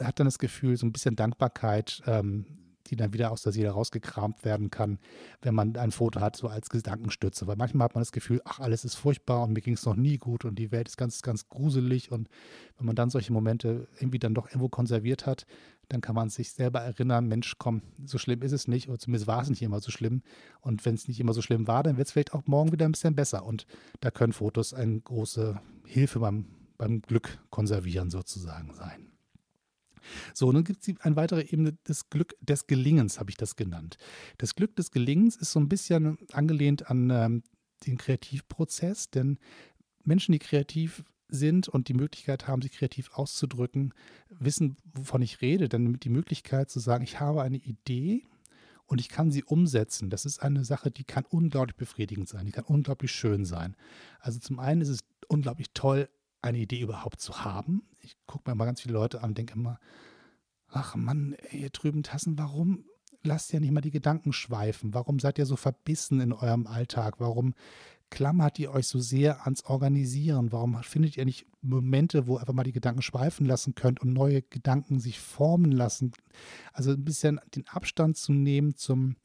hat 0.00 0.20
dann 0.20 0.26
das 0.26 0.38
Gefühl, 0.38 0.76
so 0.76 0.86
ein 0.86 0.92
bisschen 0.92 1.16
Dankbarkeit, 1.16 2.02
ähm, 2.06 2.65
die 2.86 2.96
dann 2.96 3.12
wieder 3.12 3.30
aus 3.30 3.42
der 3.42 3.52
Seele 3.52 3.70
rausgekramt 3.70 4.44
werden 4.44 4.70
kann, 4.70 4.98
wenn 5.42 5.54
man 5.54 5.76
ein 5.76 5.90
Foto 5.90 6.20
hat, 6.20 6.36
so 6.36 6.48
als 6.48 6.68
Gedankenstütze. 6.70 7.46
Weil 7.46 7.56
manchmal 7.56 7.86
hat 7.86 7.94
man 7.94 8.02
das 8.02 8.12
Gefühl, 8.12 8.40
ach, 8.44 8.60
alles 8.60 8.84
ist 8.84 8.94
furchtbar 8.94 9.42
und 9.42 9.52
mir 9.52 9.60
ging 9.60 9.74
es 9.74 9.84
noch 9.84 9.96
nie 9.96 10.18
gut 10.18 10.44
und 10.44 10.58
die 10.58 10.72
Welt 10.72 10.88
ist 10.88 10.96
ganz, 10.96 11.22
ganz 11.22 11.48
gruselig. 11.48 12.12
Und 12.12 12.28
wenn 12.78 12.86
man 12.86 12.96
dann 12.96 13.10
solche 13.10 13.32
Momente 13.32 13.88
irgendwie 13.98 14.18
dann 14.18 14.34
doch 14.34 14.48
irgendwo 14.48 14.68
konserviert 14.68 15.26
hat, 15.26 15.46
dann 15.88 16.00
kann 16.00 16.14
man 16.14 16.30
sich 16.30 16.52
selber 16.52 16.80
erinnern, 16.80 17.28
Mensch, 17.28 17.54
komm, 17.58 17.82
so 18.04 18.18
schlimm 18.18 18.42
ist 18.42 18.52
es 18.52 18.66
nicht, 18.66 18.88
oder 18.88 18.98
zumindest 18.98 19.28
war 19.28 19.42
es 19.42 19.48
nicht 19.48 19.62
immer 19.62 19.80
so 19.80 19.90
schlimm. 19.90 20.22
Und 20.60 20.84
wenn 20.84 20.94
es 20.94 21.06
nicht 21.08 21.20
immer 21.20 21.32
so 21.32 21.42
schlimm 21.42 21.66
war, 21.66 21.82
dann 21.82 21.96
wird 21.96 22.08
es 22.08 22.12
vielleicht 22.12 22.34
auch 22.34 22.46
morgen 22.46 22.72
wieder 22.72 22.86
ein 22.86 22.92
bisschen 22.92 23.14
besser. 23.14 23.44
Und 23.44 23.66
da 24.00 24.10
können 24.10 24.32
Fotos 24.32 24.74
eine 24.74 25.00
große 25.00 25.60
Hilfe 25.84 26.18
beim, 26.18 26.46
beim 26.76 27.02
Glück 27.02 27.38
konservieren 27.50 28.10
sozusagen 28.10 28.74
sein. 28.74 29.15
So, 30.34 30.48
und 30.48 30.54
dann 30.54 30.64
gibt 30.64 30.86
es 30.86 31.00
eine 31.00 31.16
weitere 31.16 31.42
Ebene, 31.42 31.76
das 31.84 32.08
Glück 32.10 32.34
des 32.40 32.66
Gelingens, 32.66 33.18
habe 33.18 33.30
ich 33.30 33.36
das 33.36 33.56
genannt. 33.56 33.98
Das 34.38 34.54
Glück 34.54 34.76
des 34.76 34.90
Gelingens 34.90 35.36
ist 35.36 35.52
so 35.52 35.60
ein 35.60 35.68
bisschen 35.68 36.18
angelehnt 36.32 36.90
an 36.90 37.10
ähm, 37.10 37.42
den 37.86 37.98
Kreativprozess, 37.98 39.10
denn 39.10 39.38
Menschen, 40.04 40.32
die 40.32 40.38
kreativ 40.38 41.04
sind 41.28 41.68
und 41.68 41.88
die 41.88 41.94
Möglichkeit 41.94 42.46
haben, 42.46 42.62
sich 42.62 42.72
kreativ 42.72 43.10
auszudrücken, 43.12 43.92
wissen, 44.28 44.76
wovon 44.94 45.22
ich 45.22 45.40
rede. 45.40 45.68
Denn 45.68 45.94
die 45.94 46.08
Möglichkeit 46.08 46.70
zu 46.70 46.78
sagen, 46.78 47.04
ich 47.04 47.20
habe 47.20 47.42
eine 47.42 47.56
Idee 47.56 48.22
und 48.86 49.00
ich 49.00 49.08
kann 49.08 49.30
sie 49.30 49.42
umsetzen, 49.42 50.10
das 50.10 50.24
ist 50.24 50.40
eine 50.40 50.64
Sache, 50.64 50.90
die 50.90 51.04
kann 51.04 51.24
unglaublich 51.28 51.76
befriedigend 51.76 52.28
sein, 52.28 52.46
die 52.46 52.52
kann 52.52 52.64
unglaublich 52.64 53.10
schön 53.10 53.44
sein. 53.44 53.74
Also 54.20 54.38
zum 54.38 54.60
einen 54.60 54.80
ist 54.80 54.88
es 54.88 55.00
unglaublich 55.28 55.70
toll, 55.74 56.08
eine 56.46 56.58
Idee 56.58 56.80
überhaupt 56.80 57.20
zu 57.20 57.44
haben. 57.44 57.82
Ich 58.00 58.16
gucke 58.26 58.50
mir 58.50 58.54
mal 58.54 58.64
ganz 58.64 58.80
viele 58.80 58.94
Leute 58.94 59.22
an 59.22 59.30
und 59.30 59.38
denke 59.38 59.54
immer, 59.54 59.78
ach 60.68 60.96
Mann, 60.96 61.36
ihr 61.50 61.72
trüben 61.72 62.02
Tassen, 62.02 62.38
warum 62.38 62.84
lasst 63.22 63.52
ihr 63.52 63.60
nicht 63.60 63.72
mal 63.72 63.80
die 63.80 63.90
Gedanken 63.90 64.32
schweifen? 64.32 64.94
Warum 64.94 65.18
seid 65.18 65.38
ihr 65.38 65.46
so 65.46 65.56
verbissen 65.56 66.20
in 66.20 66.32
eurem 66.32 66.66
Alltag? 66.66 67.16
Warum 67.18 67.54
klammert 68.10 68.58
ihr 68.58 68.70
euch 68.70 68.86
so 68.86 69.00
sehr 69.00 69.44
ans 69.44 69.64
Organisieren? 69.64 70.52
Warum 70.52 70.80
findet 70.82 71.16
ihr 71.16 71.24
nicht 71.24 71.46
Momente, 71.60 72.26
wo 72.26 72.36
einfach 72.36 72.52
mal 72.54 72.62
die 72.62 72.72
Gedanken 72.72 73.02
schweifen 73.02 73.46
lassen 73.46 73.74
könnt 73.74 74.00
und 74.00 74.12
neue 74.12 74.42
Gedanken 74.42 75.00
sich 75.00 75.18
formen 75.18 75.72
lassen? 75.72 76.12
Also 76.72 76.92
ein 76.92 77.04
bisschen 77.04 77.40
den 77.54 77.66
Abstand 77.68 78.16
zu 78.16 78.32
nehmen 78.32 78.76
zum 78.76 79.16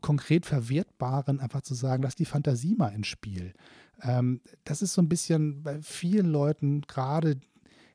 konkret 0.00 0.46
Verwertbaren, 0.46 1.40
einfach 1.40 1.62
zu 1.62 1.74
sagen, 1.74 2.02
lass 2.02 2.14
die 2.14 2.24
Fantasie 2.24 2.74
mal 2.74 2.88
ins 2.88 3.06
Spiel. 3.06 3.54
Ähm, 4.02 4.40
das 4.64 4.82
ist 4.82 4.94
so 4.94 5.02
ein 5.02 5.08
bisschen 5.08 5.62
bei 5.62 5.80
vielen 5.82 6.26
Leuten, 6.26 6.82
gerade 6.82 7.40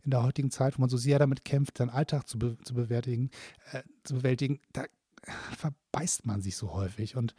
in 0.03 0.11
der 0.11 0.23
heutigen 0.23 0.51
Zeit, 0.51 0.77
wo 0.77 0.81
man 0.81 0.89
so 0.89 0.97
sehr 0.97 1.19
damit 1.19 1.43
kämpft, 1.45 1.77
seinen 1.77 1.89
Alltag 1.89 2.27
zu, 2.27 2.37
be 2.37 2.57
zu, 2.63 2.73
bewältigen, 2.73 3.31
äh, 3.71 3.81
zu 4.03 4.15
bewältigen, 4.15 4.59
da 4.71 4.85
verbeißt 5.57 6.25
man 6.25 6.41
sich 6.41 6.55
so 6.55 6.73
häufig. 6.73 7.15
Und 7.15 7.33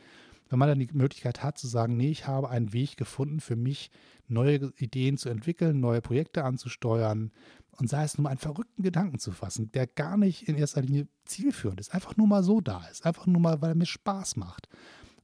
wenn 0.49 0.59
man 0.59 0.69
dann 0.69 0.81
die 0.81 0.89
Möglichkeit 0.93 1.43
hat 1.43 1.59
zu 1.59 1.69
sagen, 1.69 1.97
nee, 1.97 2.11
ich 2.11 2.27
habe 2.27 2.51
einen 2.51 2.73
Weg 2.73 2.97
gefunden 2.97 3.41
für 3.41 3.57
mich, 3.57 3.91
neue 4.29 4.73
Ideen 4.77 5.17
zu 5.17 5.29
entwickeln, 5.29 5.81
neue 5.81 6.01
Projekte 6.01 6.45
anzusteuern 6.45 7.33
und 7.73 7.89
sei 7.89 8.05
es 8.05 8.19
nur 8.19 8.29
einen 8.29 8.39
verrückten 8.39 8.83
Gedanken 8.83 9.19
zu 9.19 9.31
fassen, 9.33 9.71
der 9.73 9.87
gar 9.87 10.17
nicht 10.17 10.49
in 10.49 10.57
erster 10.57 10.83
Linie 10.83 11.07
zielführend 11.25 11.81
ist, 11.81 11.95
einfach 11.95 12.17
nur 12.17 12.27
mal 12.27 12.43
so 12.43 12.61
da 12.61 12.85
ist, 12.89 13.07
einfach 13.07 13.27
nur 13.27 13.41
mal, 13.41 13.61
weil 13.61 13.71
er 13.71 13.77
mir 13.77 13.87
Spaß 13.87 14.37
macht 14.37 14.69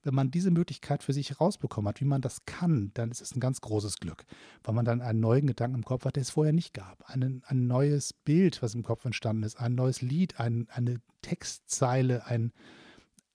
wenn 0.03 0.15
man 0.15 0.31
diese 0.31 0.51
Möglichkeit 0.51 1.03
für 1.03 1.13
sich 1.13 1.31
herausbekommen 1.31 1.89
hat, 1.89 2.01
wie 2.01 2.07
man 2.07 2.21
das 2.21 2.45
kann, 2.45 2.91
dann 2.95 3.11
ist 3.11 3.21
es 3.21 3.35
ein 3.35 3.41
ganz 3.41 3.61
großes 3.61 3.97
Glück, 3.97 4.25
weil 4.65 4.75
man 4.75 4.85
dann 4.85 5.01
einen 5.01 5.21
neuen 5.21 5.47
Gedanken 5.47 5.77
im 5.77 5.85
Kopf 5.85 6.05
hat, 6.05 6.17
der 6.17 6.23
es 6.23 6.31
vorher 6.31 6.53
nicht 6.53 6.75
gab. 6.75 7.09
Einen, 7.09 7.43
ein 7.47 7.67
neues 7.67 8.13
Bild, 8.13 8.63
was 8.63 8.75
im 8.75 8.83
Kopf 8.83 9.05
entstanden 9.05 9.43
ist, 9.43 9.59
ein 9.59 9.75
neues 9.75 10.03
Lied, 10.03 10.41
ein, 10.41 10.69
eine 10.71 11.01
Textzeile, 11.23 12.27
ein 12.27 12.53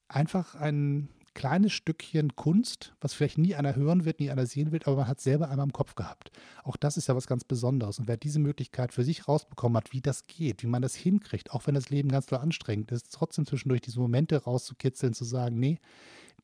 einfach 0.08 0.54
ein 0.54 1.08
kleines 1.38 1.72
Stückchen 1.72 2.34
Kunst, 2.34 2.94
was 3.00 3.14
vielleicht 3.14 3.38
nie 3.38 3.54
einer 3.54 3.76
hören 3.76 4.04
wird, 4.04 4.18
nie 4.18 4.30
einer 4.30 4.46
sehen 4.46 4.72
wird, 4.72 4.88
aber 4.88 4.96
man 4.96 5.06
hat 5.06 5.20
selber 5.20 5.48
einmal 5.48 5.66
im 5.66 5.72
Kopf 5.72 5.94
gehabt. 5.94 6.32
Auch 6.64 6.76
das 6.76 6.96
ist 6.96 7.06
ja 7.06 7.14
was 7.14 7.28
ganz 7.28 7.44
Besonderes. 7.44 8.00
Und 8.00 8.08
wer 8.08 8.16
diese 8.16 8.40
Möglichkeit 8.40 8.92
für 8.92 9.04
sich 9.04 9.28
rausbekommen 9.28 9.76
hat, 9.76 9.92
wie 9.92 10.00
das 10.00 10.26
geht, 10.26 10.64
wie 10.64 10.66
man 10.66 10.82
das 10.82 10.96
hinkriegt, 10.96 11.52
auch 11.52 11.68
wenn 11.68 11.76
das 11.76 11.90
Leben 11.90 12.08
ganz 12.08 12.26
doll 12.26 12.40
anstrengend 12.40 12.90
ist, 12.90 13.14
trotzdem 13.14 13.46
zwischendurch 13.46 13.82
diese 13.82 14.00
Momente 14.00 14.36
rauszukitzeln, 14.42 15.14
zu 15.14 15.24
sagen, 15.24 15.60
nee, 15.60 15.78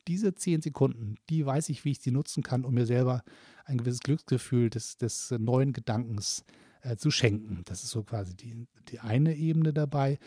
diese 0.09 0.35
zehn 0.35 0.61
Sekunden, 0.63 1.17
die 1.31 1.45
weiß 1.45 1.69
ich, 1.69 1.85
wie 1.85 1.93
ich 1.93 2.01
sie 2.01 2.11
nutzen 2.11 2.43
kann, 2.43 2.65
um 2.65 2.75
mir 2.75 2.87
selber 2.87 3.23
ein 3.65 3.79
gewisses 3.79 4.01
Glücksgefühl 4.01 4.71
des, 4.71 4.97
des 4.97 5.31
neuen 5.39 5.73
Gedankens 5.73 6.45
äh, 6.83 6.97
zu 6.97 7.11
schenken. 7.11 7.63
Das 7.65 7.83
ist 7.83 7.91
so 7.91 8.03
quasi 8.03 8.37
die, 8.37 8.67
die 8.89 9.01
eine 9.01 9.35
Ebene 9.35 9.73
dabei 9.73 10.19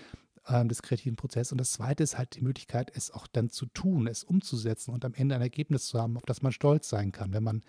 ähm, 0.48 0.70
des 0.70 0.82
kreativen 0.82 1.16
Prozesses. 1.16 1.52
Und 1.52 1.60
das 1.60 1.72
zweite 1.72 2.04
ist 2.04 2.18
halt 2.18 2.36
die 2.36 2.42
Möglichkeit, 2.42 2.92
es 2.96 3.12
auch 3.12 3.28
dann 3.28 3.50
zu 3.50 3.66
tun, 3.68 4.08
es 4.08 4.24
umzusetzen 4.24 4.94
und 4.94 5.06
am 5.06 5.14
Ende 5.14 5.36
ein 5.36 5.42
Ergebnis 5.42 5.88
zu 5.88 6.00
haben, 6.02 6.18
auf 6.18 6.26
das 6.26 6.42
man 6.42 6.52
stolz 6.52 6.90
sein 6.90 7.12
kann. 7.12 7.34
Wenn 7.34 7.44
man 7.44 7.64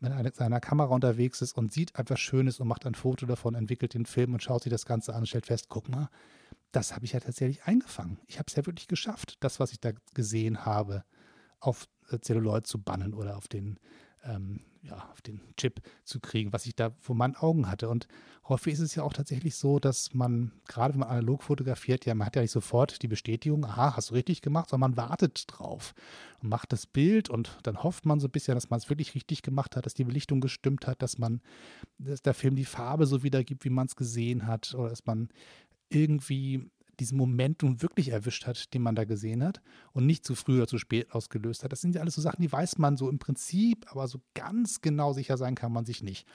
mit 0.00 0.34
seiner 0.34 0.60
Kamera 0.60 0.94
unterwegs 0.94 1.42
ist 1.42 1.58
und 1.58 1.72
sieht 1.72 1.98
etwas 1.98 2.20
Schönes 2.20 2.58
und 2.58 2.68
macht 2.68 2.86
ein 2.86 2.94
Foto 2.94 3.26
davon, 3.26 3.54
entwickelt 3.54 3.92
den 3.92 4.06
Film 4.06 4.32
und 4.32 4.42
schaut 4.42 4.62
sich 4.62 4.70
das 4.70 4.86
Ganze 4.86 5.12
an 5.12 5.20
und 5.20 5.26
stellt 5.26 5.46
fest, 5.46 5.66
guck 5.68 5.90
mal, 5.90 6.08
das 6.72 6.94
habe 6.94 7.04
ich 7.04 7.12
ja 7.12 7.20
tatsächlich 7.20 7.64
eingefangen. 7.64 8.18
Ich 8.26 8.38
habe 8.38 8.46
es 8.48 8.56
ja 8.56 8.64
wirklich 8.64 8.88
geschafft, 8.88 9.36
das, 9.40 9.60
was 9.60 9.72
ich 9.72 9.80
da 9.80 9.92
gesehen 10.14 10.64
habe, 10.64 11.04
auf 11.60 11.86
äh, 12.10 12.18
Zelluloid 12.18 12.66
zu 12.66 12.80
bannen 12.82 13.14
oder 13.14 13.36
auf 13.36 13.48
den 13.48 13.78
ähm, 14.24 14.60
ja, 14.82 15.10
auf 15.12 15.20
den 15.20 15.40
Chip 15.56 15.80
zu 16.04 16.20
kriegen, 16.20 16.52
was 16.52 16.66
ich 16.66 16.74
da 16.74 16.90
vor 17.00 17.14
meinen 17.14 17.36
Augen 17.36 17.68
hatte. 17.70 17.88
Und 17.88 18.08
häufig 18.48 18.74
ist 18.74 18.80
es 18.80 18.94
ja 18.94 19.02
auch 19.02 19.12
tatsächlich 19.12 19.56
so, 19.56 19.78
dass 19.78 20.14
man, 20.14 20.52
gerade 20.66 20.94
wenn 20.94 21.00
man 21.00 21.10
analog 21.10 21.42
fotografiert, 21.42 22.06
ja, 22.06 22.14
man 22.14 22.26
hat 22.26 22.36
ja 22.36 22.42
nicht 22.42 22.50
sofort 22.50 23.02
die 23.02 23.08
Bestätigung, 23.08 23.64
aha, 23.64 23.96
hast 23.96 24.10
du 24.10 24.14
richtig 24.14 24.40
gemacht, 24.40 24.70
sondern 24.70 24.92
man 24.92 24.96
wartet 24.96 25.44
drauf 25.48 25.94
und 26.42 26.48
macht 26.48 26.72
das 26.72 26.86
Bild 26.86 27.28
und 27.28 27.58
dann 27.62 27.82
hofft 27.82 28.06
man 28.06 28.20
so 28.20 28.28
ein 28.28 28.30
bisschen, 28.30 28.54
dass 28.54 28.70
man 28.70 28.78
es 28.78 28.88
wirklich 28.88 29.14
richtig 29.14 29.42
gemacht 29.42 29.76
hat, 29.76 29.84
dass 29.84 29.94
die 29.94 30.04
Belichtung 30.04 30.40
gestimmt 30.40 30.86
hat, 30.86 31.02
dass 31.02 31.18
man, 31.18 31.42
dass 31.98 32.22
der 32.22 32.34
Film 32.34 32.56
die 32.56 32.64
Farbe 32.64 33.06
so 33.06 33.22
wiedergibt, 33.22 33.64
wie 33.64 33.70
man 33.70 33.86
es 33.86 33.96
gesehen 33.96 34.46
hat 34.46 34.74
oder 34.74 34.88
dass 34.88 35.04
man 35.04 35.28
irgendwie 35.90 36.70
diesen 37.00 37.18
Momentum 37.18 37.82
wirklich 37.82 38.10
erwischt 38.10 38.46
hat, 38.46 38.72
den 38.74 38.82
man 38.82 38.94
da 38.94 39.04
gesehen 39.04 39.42
hat 39.42 39.60
und 39.92 40.06
nicht 40.06 40.24
zu 40.24 40.34
früh 40.34 40.58
oder 40.58 40.66
zu 40.66 40.78
spät 40.78 41.12
ausgelöst 41.12 41.64
hat. 41.64 41.72
Das 41.72 41.80
sind 41.80 41.94
ja 41.94 42.00
alles 42.00 42.14
so 42.14 42.20
Sachen, 42.20 42.42
die 42.42 42.52
weiß 42.52 42.78
man 42.78 42.96
so 42.96 43.08
im 43.08 43.18
Prinzip, 43.18 43.90
aber 43.90 44.06
so 44.06 44.20
ganz 44.34 44.80
genau 44.80 45.12
sicher 45.12 45.36
sein 45.36 45.54
kann 45.54 45.72
man 45.72 45.84
sich 45.84 46.02
nicht. 46.02 46.26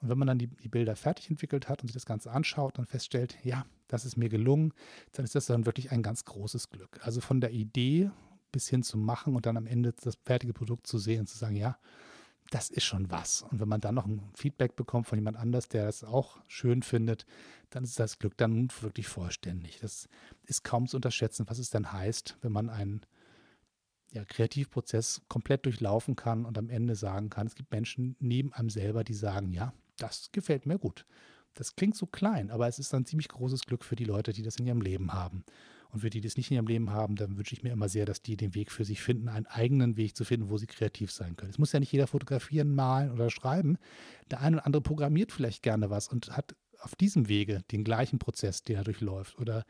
Und 0.00 0.08
wenn 0.08 0.18
man 0.18 0.28
dann 0.28 0.38
die, 0.38 0.48
die 0.48 0.68
Bilder 0.68 0.96
fertig 0.96 1.30
entwickelt 1.30 1.68
hat 1.68 1.82
und 1.82 1.88
sich 1.88 1.94
das 1.94 2.06
Ganze 2.06 2.30
anschaut 2.30 2.78
und 2.78 2.86
feststellt, 2.86 3.38
ja, 3.42 3.64
das 3.88 4.04
ist 4.04 4.16
mir 4.16 4.28
gelungen, 4.28 4.72
dann 5.12 5.24
ist 5.24 5.34
das 5.34 5.46
dann 5.46 5.66
wirklich 5.66 5.92
ein 5.92 6.02
ganz 6.02 6.24
großes 6.24 6.70
Glück. 6.70 6.98
Also 7.02 7.20
von 7.20 7.40
der 7.40 7.52
Idee 7.52 8.10
bis 8.52 8.68
hin 8.68 8.82
zum 8.82 9.04
Machen 9.04 9.34
und 9.34 9.46
dann 9.46 9.56
am 9.56 9.66
Ende 9.66 9.92
das 9.92 10.16
fertige 10.24 10.52
Produkt 10.52 10.86
zu 10.86 10.98
sehen 10.98 11.20
und 11.20 11.26
zu 11.26 11.38
sagen, 11.38 11.56
ja, 11.56 11.76
das 12.50 12.70
ist 12.70 12.84
schon 12.84 13.10
was. 13.10 13.42
Und 13.42 13.60
wenn 13.60 13.68
man 13.68 13.80
dann 13.80 13.94
noch 13.94 14.06
ein 14.06 14.22
Feedback 14.34 14.76
bekommt 14.76 15.06
von 15.06 15.18
jemand 15.18 15.36
anders, 15.36 15.68
der 15.68 15.86
das 15.86 16.04
auch 16.04 16.38
schön 16.46 16.82
findet, 16.82 17.26
dann 17.70 17.84
ist 17.84 17.98
das 17.98 18.18
Glück 18.18 18.36
dann 18.36 18.68
wirklich 18.80 19.08
vollständig. 19.08 19.80
Das 19.80 20.08
ist 20.44 20.62
kaum 20.62 20.86
zu 20.86 20.96
unterschätzen, 20.96 21.46
was 21.48 21.58
es 21.58 21.70
dann 21.70 21.92
heißt, 21.92 22.38
wenn 22.42 22.52
man 22.52 22.70
einen 22.70 23.00
ja, 24.12 24.24
Kreativprozess 24.24 25.22
komplett 25.28 25.66
durchlaufen 25.66 26.14
kann 26.14 26.44
und 26.44 26.56
am 26.56 26.70
Ende 26.70 26.94
sagen 26.94 27.30
kann, 27.30 27.46
es 27.46 27.56
gibt 27.56 27.72
Menschen 27.72 28.16
neben 28.20 28.52
einem 28.52 28.70
selber, 28.70 29.02
die 29.02 29.14
sagen, 29.14 29.52
ja, 29.52 29.72
das 29.96 30.30
gefällt 30.30 30.66
mir 30.66 30.78
gut. 30.78 31.04
Das 31.54 31.76
klingt 31.76 31.96
so 31.96 32.06
klein, 32.06 32.50
aber 32.50 32.68
es 32.68 32.78
ist 32.78 32.94
ein 32.94 33.06
ziemlich 33.06 33.28
großes 33.28 33.62
Glück 33.62 33.84
für 33.84 33.96
die 33.96 34.04
Leute, 34.04 34.32
die 34.32 34.42
das 34.42 34.56
in 34.56 34.66
ihrem 34.66 34.80
Leben 34.80 35.12
haben. 35.12 35.44
Und 35.94 36.00
für 36.00 36.10
die, 36.10 36.20
die 36.20 36.26
es 36.26 36.36
nicht 36.36 36.50
in 36.50 36.56
ihrem 36.56 36.66
Leben 36.66 36.90
haben, 36.90 37.14
dann 37.14 37.36
wünsche 37.36 37.54
ich 37.54 37.62
mir 37.62 37.70
immer 37.70 37.88
sehr, 37.88 38.04
dass 38.04 38.20
die 38.20 38.36
den 38.36 38.56
Weg 38.56 38.72
für 38.72 38.84
sich 38.84 39.00
finden, 39.00 39.28
einen 39.28 39.46
eigenen 39.46 39.96
Weg 39.96 40.16
zu 40.16 40.24
finden, 40.24 40.50
wo 40.50 40.58
sie 40.58 40.66
kreativ 40.66 41.12
sein 41.12 41.36
können. 41.36 41.50
Es 41.50 41.58
muss 41.58 41.70
ja 41.70 41.78
nicht 41.78 41.92
jeder 41.92 42.08
fotografieren, 42.08 42.74
malen 42.74 43.12
oder 43.12 43.30
schreiben. 43.30 43.78
Der 44.28 44.40
eine 44.40 44.56
oder 44.56 44.66
andere 44.66 44.82
programmiert 44.82 45.30
vielleicht 45.30 45.62
gerne 45.62 45.90
was 45.90 46.08
und 46.08 46.36
hat 46.36 46.56
auf 46.80 46.96
diesem 46.96 47.28
Wege 47.28 47.62
den 47.70 47.84
gleichen 47.84 48.18
Prozess, 48.18 48.62
den 48.62 48.74
er 48.74 48.82
durchläuft. 48.82 49.38
Oder 49.38 49.64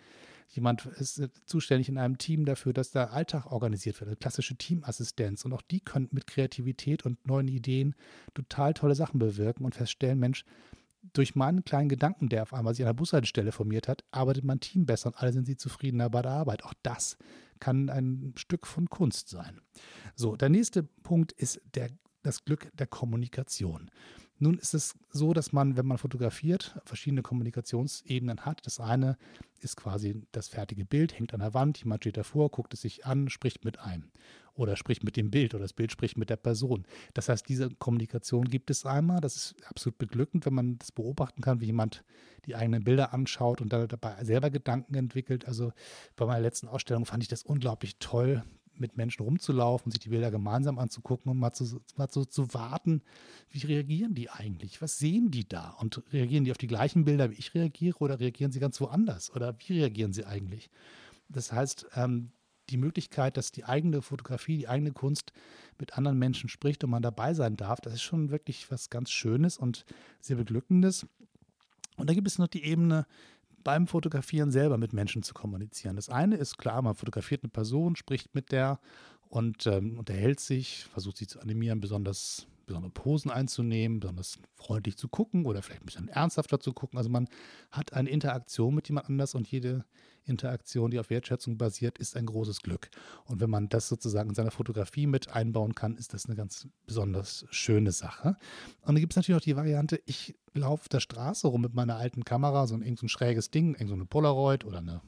jemand 0.49 0.87
ist 0.87 1.29
zuständig 1.45 1.91
in 1.91 1.99
einem 1.99 2.17
Team 2.17 2.47
dafür, 2.47 2.73
dass 2.73 2.91
der 2.91 3.13
Alltag 3.13 3.53
organisiert 3.53 4.01
wird, 4.01 4.09
eine 4.09 4.17
klassische 4.17 4.57
Teamassistenz. 4.57 5.45
Und 5.45 5.53
auch 5.53 5.63
die 5.63 5.81
können 5.81 6.09
mit 6.11 6.27
Kreativität 6.27 7.05
und 7.05 7.25
neuen 7.27 7.49
Ideen 7.49 7.95
total 8.33 8.73
tolle 8.73 8.95
Sachen 8.95 9.19
bewirken 9.19 9.67
und 9.67 9.75
feststellen, 9.75 10.19
Mensch, 10.19 10.47
durch 11.15 11.35
meinen 11.35 11.65
kleinen 11.65 11.89
Gedanken, 11.89 12.29
der 12.29 12.43
auf 12.43 12.53
einmal 12.53 12.75
sich 12.75 12.85
an 12.85 12.89
der 12.89 12.95
Bushaltestelle 12.95 13.53
formiert 13.53 13.89
hat, 13.89 14.05
arbeitet 14.11 14.45
mein 14.45 14.61
Team 14.61 14.85
besser 14.85 15.09
und 15.09 15.17
alle 15.17 15.33
sind 15.33 15.47
sie 15.47 15.57
zufriedener 15.57 16.11
bei 16.11 16.21
der 16.23 16.33
Arbeit. 16.33 16.65
Auch 16.65 16.75
das 16.83 17.17
kann 17.61 17.89
ein 17.89 18.35
Stück 18.37 18.67
von 18.67 18.91
Kunst 18.91 19.29
sein. 19.29 19.61
So, 20.17 20.37
der 20.37 20.49
nächste 20.49 20.83
Punkt 20.83 21.33
ist 21.33 21.61
der, 21.75 21.89
das 22.23 22.45
Glück 22.45 22.71
der 22.77 22.87
Kommunikation. 22.87 23.91
Nun 24.45 24.59
ist 24.59 24.75
es 24.75 24.95
so, 25.11 25.33
dass 25.33 25.55
man, 25.55 25.79
wenn 25.79 25.87
man 25.87 25.97
fotografiert, 25.97 26.79
verschiedene 26.85 27.23
Kommunikationsebenen 27.23 28.45
hat. 28.45 28.67
Das 28.67 28.79
eine 28.79 29.17
ist 29.61 29.75
quasi 29.75 30.21
das 30.33 30.49
fertige 30.49 30.85
Bild, 30.85 31.19
hängt 31.19 31.33
an 31.33 31.41
der 31.41 31.55
Wand, 31.55 31.79
jemand 31.79 32.03
steht 32.03 32.19
davor, 32.19 32.51
guckt 32.51 32.75
es 32.75 32.83
sich 32.83 33.07
an, 33.07 33.31
spricht 33.31 33.65
mit 33.65 33.79
einem 33.79 34.11
oder 34.53 34.77
spricht 34.77 35.03
mit 35.03 35.17
dem 35.17 35.31
Bild 35.31 35.55
oder 35.55 35.65
das 35.65 35.73
Bild 35.73 35.93
spricht 35.93 36.19
mit 36.19 36.29
der 36.29 36.37
Person. 36.37 36.85
Das 37.15 37.31
heißt, 37.31 37.49
diese 37.49 37.71
Kommunikation 37.71 38.45
gibt 38.45 38.69
es 38.69 38.85
einmal. 38.85 39.23
Das 39.23 39.35
ist 39.35 39.55
absolut 39.65 39.97
beglückend, 39.97 40.45
wenn 40.45 40.53
man 40.53 40.79
das 40.79 40.93
beobachten 40.93 41.41
kann, 41.41 41.63
wie 41.63 41.67
jemand 41.67 42.05
die 42.45 42.55
eigenen 42.55 42.85
Bilder 42.85 43.15
anschaut 43.15 43.63
und 43.63 43.73
dabei 43.73 44.23
selber 44.25 44.51
Gedanken 44.51 44.95
entwickelt. 44.95 45.49
Also 45.49 45.73
bei 46.17 46.27
meiner 46.27 46.43
letzten 46.43 46.69
Ausstellung 46.69 47.07
fand 47.07 47.23
ich 47.23 47.31
das 47.31 47.45
unglaublich 47.45 47.97
toll, 47.99 48.45
mit 48.79 48.97
Menschen 48.97 49.23
rumzulaufen, 49.23 49.91
sich 49.91 50.01
die 50.01 50.09
Bilder 50.09 50.31
gemeinsam 50.31 50.79
anzugucken 50.79 51.31
und 51.31 51.39
mal 51.39 51.53
zu, 51.53 51.81
mal 51.97 52.09
zu, 52.09 52.25
zu 52.25 52.53
warten, 52.55 53.03
wie 53.51 53.67
reagieren 53.67 54.15
die 54.15 54.31
eigentlich? 54.31 54.83
Was 54.83 54.99
sehen 54.99 55.31
die 55.31 55.49
da? 55.49 55.71
Und 55.81 56.03
reagieren 56.13 56.45
die 56.45 56.51
auf 56.51 56.59
die 56.59 56.67
gleichen 56.67 57.05
Bilder, 57.05 57.31
wie 57.31 57.37
ich 57.37 57.55
reagiere, 57.55 57.99
oder 57.99 58.21
reagieren 58.21 58.53
sie 58.53 58.61
ganz 58.61 58.81
woanders? 58.81 59.31
Oder 59.35 59.57
wie 59.59 59.81
reagieren 59.81 60.13
sie 60.13 60.25
eigentlich? 60.25 60.71
Das 61.29 61.53
heißt, 61.53 61.87
ähm, 61.95 62.33
die 62.71 62.77
Möglichkeit, 62.77 63.37
dass 63.37 63.53
die 63.53 63.65
eigene 63.65 64.03
Fotografie, 64.03 64.59
die 64.59 64.69
eigene 64.69 64.93
Kunst 64.93 65.33
mit 65.79 65.99
anderen 65.99 66.19
Menschen 66.19 66.49
spricht 66.49 66.83
und 66.85 66.91
man 66.91 67.03
dabei 67.03 67.35
sein 67.35 67.57
darf, 67.57 67.81
das 67.81 67.95
ist 67.95 68.03
schon 68.03 68.31
wirklich 68.31 68.71
was 68.71 68.91
ganz 68.91 69.11
Schönes 69.11 69.59
und 69.59 69.85
sehr 70.21 70.37
Beglückendes. 70.37 71.07
Und 71.97 72.11
da 72.11 72.15
gibt 72.15 72.27
es 72.27 72.39
noch 72.39 72.49
die 72.49 72.65
Ebene, 72.65 73.07
beim 73.65 73.87
Fotografieren 73.87 74.51
selber 74.51 74.79
mit 74.79 74.93
Menschen 74.93 75.23
zu 75.23 75.35
kommunizieren. 75.35 75.97
Das 75.97 76.09
eine 76.09 76.37
ist 76.37 76.59
klar, 76.59 76.83
man 76.83 76.95
fotografiert 76.95 77.43
eine 77.43 77.51
Person, 77.51 77.97
spricht 77.97 78.35
mit 78.35 78.53
der 78.53 78.79
und 79.29 79.67
ähm, 79.67 79.99
unterhält 79.99 80.39
sich, 80.39 80.85
versucht 80.93 81.17
sie 81.17 81.27
zu 81.27 81.41
animieren, 81.41 81.81
besonders 81.81 82.47
besondere 82.67 82.93
Posen 82.93 83.31
einzunehmen, 83.31 84.01
besonders 84.01 84.39
freundlich 84.55 84.97
zu 84.97 85.09
gucken 85.09 85.47
oder 85.47 85.63
vielleicht 85.63 85.83
ein 85.83 85.87
bisschen 85.87 86.09
ernsthafter 86.09 86.61
zu 86.61 86.73
gucken. 86.73 86.99
Also 86.99 87.11
man 87.11 87.29
hat 87.71 87.93
eine 87.93 88.11
Interaktion 88.11 88.75
mit 88.75 88.89
jemand 88.89 89.09
anders 89.09 89.35
und 89.35 89.51
jede 89.51 89.85
Interaktion, 90.25 90.91
die 90.91 90.99
auf 90.99 91.11
Wertschätzung 91.11 91.59
basiert, 91.59 91.99
ist 91.99 92.17
ein 92.17 92.27
großes 92.27 92.63
Glück. 92.63 92.89
Und 93.27 93.41
wenn 93.41 93.51
man 93.51 93.69
das 93.69 93.89
sozusagen 93.89 94.31
in 94.31 94.35
seiner 94.35 94.51
Fotografie 94.51 95.07
mit 95.07 95.29
einbauen 95.29 95.75
kann, 95.75 95.97
ist 95.97 96.15
das 96.15 96.27
eine 96.27 96.35
ganz 96.35 96.69
besonders 96.87 97.47
schöne 97.51 97.93
Sache. 97.93 98.37
Und 98.81 98.95
dann 98.95 98.97
gibt 98.97 99.13
es 99.13 99.17
natürlich 99.17 99.41
auch 99.41 99.45
die 99.45 99.57
Variante, 99.57 100.01
ich 100.07 100.35
laufe 100.55 100.83
auf 100.83 100.89
der 100.89 101.01
Straße 101.01 101.47
rum 101.47 101.61
mit 101.61 101.75
meiner 101.75 101.97
alten 101.97 102.25
Kamera, 102.25 102.67
so 102.67 102.75
ein, 102.75 102.83
irgend 102.83 103.01
so 103.01 103.07
ein 103.07 103.11
schräges 103.11 103.51
Ding, 103.51 103.75
irgend 103.75 103.89
so 103.89 103.95
eine 103.95 104.07
Polaroid 104.07 104.65
oder 104.65 104.79
eine 104.79 105.03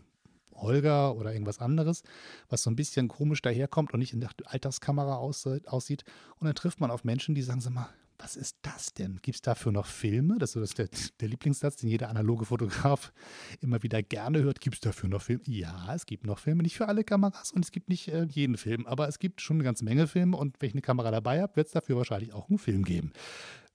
Holger 0.57 1.17
oder 1.17 1.33
irgendwas 1.33 1.61
anderes, 1.61 2.03
was 2.49 2.63
so 2.63 2.71
ein 2.71 2.77
bisschen 2.77 3.09
komisch 3.09 3.43
daherkommt 3.43 3.93
und 3.93 4.01
nicht 4.01 4.13
in 4.13 4.21
der 4.21 4.31
Alltagskamera 4.45 5.17
aussieht. 5.17 6.05
Und 6.39 6.47
dann 6.47 6.55
trifft 6.55 6.81
man 6.81 6.91
auf 6.91 7.05
Menschen, 7.05 7.35
die 7.35 7.43
sagen, 7.43 7.61
sag 7.61 7.73
mal, 7.73 7.89
was 8.19 8.37
ist 8.37 8.57
das 8.63 8.95
denn? 8.95 9.19
Gibt 9.23 9.37
es 9.37 9.43
dafür 9.43 9.73
noch 9.73 9.87
Filme? 9.87 10.39
Das 10.39 10.57
ist 10.57 10.79
der, 10.79 10.89
der 11.21 11.29
Lieblingssatz, 11.29 11.77
den 11.77 11.89
jeder 11.89 12.09
analoge 12.09 12.45
Fotograf 12.45 13.13
immer 13.61 13.83
wieder 13.83 14.03
gerne 14.03 14.43
hört. 14.43 14.61
Gibt 14.61 14.77
es 14.77 14.81
dafür 14.81 15.09
noch 15.09 15.23
Filme? 15.23 15.43
Ja, 15.47 15.95
es 15.95 16.07
gibt 16.07 16.25
noch 16.25 16.39
Filme, 16.39 16.63
nicht 16.63 16.77
für 16.77 16.89
alle 16.89 17.05
Kameras 17.05 17.53
und 17.53 17.65
es 17.65 17.71
gibt 17.71 17.89
nicht 17.89 18.09
äh, 18.09 18.27
jeden 18.31 18.57
Film, 18.57 18.87
aber 18.87 19.09
es 19.09 19.19
gibt 19.19 19.41
schon 19.41 19.57
eine 19.57 19.65
ganze 19.65 19.85
Menge 19.85 20.07
Filme 20.07 20.37
und 20.37 20.57
wenn 20.61 20.69
ich 20.69 20.75
eine 20.75 20.83
Kamera 20.83 21.11
dabei 21.11 21.43
habe, 21.43 21.57
wird 21.57 21.67
es 21.67 21.73
dafür 21.73 21.97
wahrscheinlich 21.97 22.33
auch 22.33 22.49
einen 22.49 22.59
Film 22.59 22.85
geben. 22.85 23.13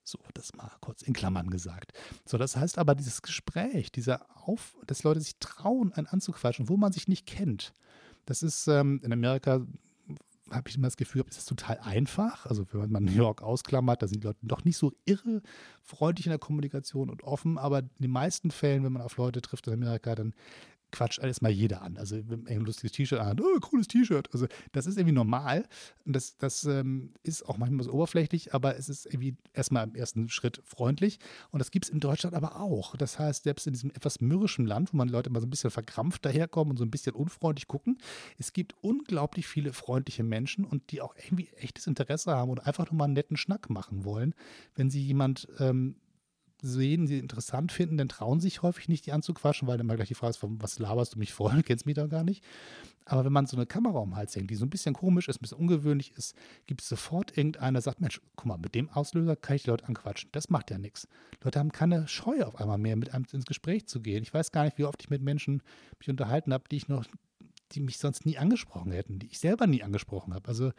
So, 0.04 0.18
das 0.34 0.52
mal 0.54 0.70
kurz 0.80 1.02
in 1.02 1.12
Klammern 1.12 1.50
gesagt. 1.50 1.92
So, 2.24 2.38
das 2.38 2.56
heißt 2.56 2.78
aber, 2.78 2.94
dieses 2.94 3.22
Gespräch, 3.22 3.92
dieser 3.92 4.26
Auf, 4.46 4.76
dass 4.86 5.04
Leute 5.04 5.20
sich 5.20 5.36
trauen, 5.38 5.92
einen 5.92 6.08
anzuquatschen, 6.08 6.68
wo 6.68 6.76
man 6.76 6.92
sich 6.92 7.06
nicht 7.06 7.26
kennt, 7.26 7.72
das 8.26 8.42
ist 8.42 8.66
ähm, 8.68 9.00
in 9.02 9.12
Amerika 9.12 9.64
habe 10.50 10.68
ich 10.68 10.76
immer 10.76 10.86
das 10.86 10.96
Gefühl, 10.96 11.24
ist 11.28 11.48
total 11.48 11.78
einfach. 11.78 12.46
Also 12.46 12.66
wenn 12.72 12.90
man 12.90 13.04
New 13.04 13.12
York 13.12 13.42
ausklammert, 13.42 14.02
da 14.02 14.08
sind 14.08 14.22
die 14.22 14.26
Leute 14.26 14.38
doch 14.42 14.64
nicht 14.64 14.76
so 14.76 14.92
irre 15.04 15.42
freundlich 15.80 16.26
in 16.26 16.30
der 16.30 16.38
Kommunikation 16.38 17.10
und 17.10 17.22
offen. 17.24 17.58
Aber 17.58 17.80
in 17.80 17.90
den 17.98 18.10
meisten 18.10 18.50
Fällen, 18.50 18.84
wenn 18.84 18.92
man 18.92 19.02
auf 19.02 19.16
Leute 19.16 19.40
trifft 19.40 19.66
in 19.66 19.74
Amerika, 19.74 20.14
dann 20.14 20.34
quatscht 20.92 21.20
alles 21.20 21.40
mal 21.40 21.50
jeder 21.50 21.82
an. 21.82 21.96
Also 21.96 22.16
ein 22.16 22.60
lustiges 22.60 22.92
T-Shirt 22.92 23.18
an, 23.18 23.40
oh, 23.40 23.58
cooles 23.60 23.88
T-Shirt. 23.88 24.28
Also 24.32 24.46
das 24.70 24.86
ist 24.86 24.96
irgendwie 24.96 25.14
normal. 25.14 25.66
Und 26.04 26.14
das, 26.14 26.36
das 26.36 26.64
ähm, 26.64 27.14
ist 27.22 27.48
auch 27.48 27.58
manchmal 27.58 27.84
so 27.84 27.92
oberflächlich, 27.92 28.54
aber 28.54 28.76
es 28.76 28.88
ist 28.88 29.06
irgendwie 29.06 29.36
erstmal 29.52 29.84
im 29.88 29.94
ersten 29.94 30.28
Schritt 30.28 30.62
freundlich. 30.64 31.18
Und 31.50 31.58
das 31.58 31.70
gibt 31.70 31.86
es 31.86 31.90
in 31.90 32.00
Deutschland 32.00 32.36
aber 32.36 32.60
auch. 32.60 32.94
Das 32.96 33.18
heißt, 33.18 33.44
selbst 33.44 33.66
in 33.66 33.72
diesem 33.72 33.90
etwas 33.90 34.20
mürrischen 34.20 34.66
Land, 34.66 34.92
wo 34.92 34.96
man 34.96 35.08
Leute 35.08 35.30
immer 35.30 35.40
so 35.40 35.46
ein 35.46 35.50
bisschen 35.50 35.70
verkrampft 35.70 36.24
daherkommen 36.24 36.72
und 36.72 36.76
so 36.76 36.84
ein 36.84 36.90
bisschen 36.90 37.14
unfreundlich 37.14 37.66
gucken, 37.66 37.98
es 38.38 38.52
gibt 38.52 38.74
unglaublich 38.82 39.46
viele 39.46 39.72
freundliche 39.72 40.22
Menschen 40.22 40.64
und 40.64 40.92
die 40.92 41.00
auch 41.00 41.14
irgendwie 41.16 41.48
echtes 41.56 41.86
Interesse 41.86 42.32
haben 42.32 42.50
und 42.50 42.66
einfach 42.66 42.90
nur 42.90 42.98
mal 42.98 43.04
einen 43.04 43.14
netten 43.14 43.36
Schnack 43.36 43.70
machen 43.70 44.04
wollen. 44.04 44.34
Wenn 44.74 44.90
sie 44.90 45.02
jemand 45.02 45.48
ähm, 45.58 45.96
sehen, 46.62 47.06
sie 47.06 47.18
interessant 47.18 47.72
finden, 47.72 47.98
dann 47.98 48.08
trauen 48.08 48.40
sich 48.40 48.62
häufig 48.62 48.88
nicht, 48.88 49.06
die 49.06 49.12
anzuquatschen, 49.12 49.68
weil 49.68 49.76
dann 49.76 49.86
mal 49.86 49.96
gleich 49.96 50.08
die 50.08 50.14
Frage 50.14 50.30
ist, 50.30 50.40
was 50.42 50.78
laberst 50.78 51.14
du 51.14 51.18
mich? 51.18 51.34
Du 51.34 51.62
kennst 51.64 51.86
mich 51.86 51.96
doch 51.96 52.08
gar 52.08 52.24
nicht. 52.24 52.42
Aber 53.04 53.24
wenn 53.24 53.32
man 53.32 53.46
so 53.46 53.56
eine 53.56 53.66
Kamera 53.66 53.98
um 53.98 54.10
den 54.10 54.16
Hals 54.16 54.36
hängt, 54.36 54.50
die 54.50 54.54
so 54.54 54.64
ein 54.64 54.70
bisschen 54.70 54.94
komisch 54.94 55.28
ist, 55.28 55.38
ein 55.38 55.42
bisschen 55.42 55.58
ungewöhnlich 55.58 56.12
ist, 56.16 56.36
gibt 56.66 56.82
es 56.82 56.88
sofort 56.88 57.36
irgendeiner, 57.36 57.72
der 57.72 57.82
sagt, 57.82 58.00
Mensch, 58.00 58.20
guck 58.36 58.46
mal, 58.46 58.58
mit 58.58 58.74
dem 58.74 58.88
Auslöser 58.90 59.34
kann 59.34 59.56
ich 59.56 59.64
die 59.64 59.70
Leute 59.70 59.86
anquatschen. 59.86 60.30
Das 60.32 60.50
macht 60.50 60.70
ja 60.70 60.78
nichts. 60.78 61.08
Leute 61.42 61.58
haben 61.58 61.72
keine 61.72 62.06
Scheu 62.06 62.42
auf 62.44 62.56
einmal 62.56 62.78
mehr, 62.78 62.96
mit 62.96 63.12
einem 63.12 63.26
ins 63.32 63.44
Gespräch 63.44 63.86
zu 63.86 64.00
gehen. 64.00 64.22
Ich 64.22 64.32
weiß 64.32 64.52
gar 64.52 64.64
nicht, 64.64 64.78
wie 64.78 64.84
oft 64.84 65.02
ich 65.02 65.10
mit 65.10 65.22
Menschen 65.22 65.62
mich 65.98 66.08
unterhalten 66.08 66.52
habe, 66.52 66.64
die 66.70 66.76
ich 66.76 66.88
noch 66.88 67.04
die 67.72 67.80
mich 67.80 67.98
sonst 67.98 68.24
nie 68.26 68.38
angesprochen 68.38 68.92
hätten, 68.92 69.18
die 69.18 69.26
ich 69.26 69.38
selber 69.38 69.66
nie 69.66 69.82
angesprochen 69.82 70.34
habe. 70.34 70.48
Also 70.48 70.72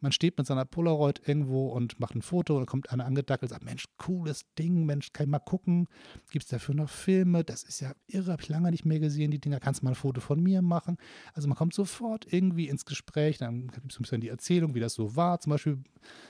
man 0.00 0.12
steht 0.12 0.36
mit 0.36 0.46
seiner 0.46 0.64
Polaroid 0.64 1.22
irgendwo 1.26 1.68
und 1.68 1.98
macht 2.00 2.14
ein 2.14 2.22
Foto 2.22 2.56
und 2.56 2.66
kommt 2.66 2.90
einer 2.90 3.06
angedackelt 3.06 3.50
und 3.50 3.54
sagt, 3.54 3.64
Mensch, 3.64 3.86
cooles 3.96 4.44
Ding, 4.58 4.84
Mensch, 4.84 5.12
kann 5.12 5.24
ich 5.24 5.30
mal 5.30 5.38
gucken, 5.38 5.88
gibt 6.30 6.44
es 6.44 6.50
dafür 6.50 6.74
noch 6.74 6.90
Filme, 6.90 7.44
das 7.44 7.62
ist 7.62 7.80
ja 7.80 7.92
irre, 8.06 8.32
habe 8.32 8.42
ich 8.42 8.48
lange 8.48 8.70
nicht 8.70 8.84
mehr 8.84 9.00
gesehen, 9.00 9.30
die 9.30 9.38
Dinger, 9.38 9.60
kannst 9.60 9.80
du 9.80 9.84
mal 9.84 9.92
ein 9.92 9.96
Foto 9.96 10.20
von 10.20 10.42
mir 10.42 10.60
machen? 10.60 10.98
Also 11.32 11.48
man 11.48 11.56
kommt 11.56 11.74
sofort 11.74 12.30
irgendwie 12.30 12.68
ins 12.68 12.84
Gespräch, 12.84 13.38
dann 13.38 13.68
gibt 13.68 13.90
es 13.90 13.98
ein 13.98 14.02
bisschen 14.02 14.20
die 14.20 14.28
Erzählung, 14.28 14.74
wie 14.74 14.80
das 14.80 14.94
so 14.94 15.16
war, 15.16 15.40
zum 15.40 15.50
Beispiel 15.50 15.78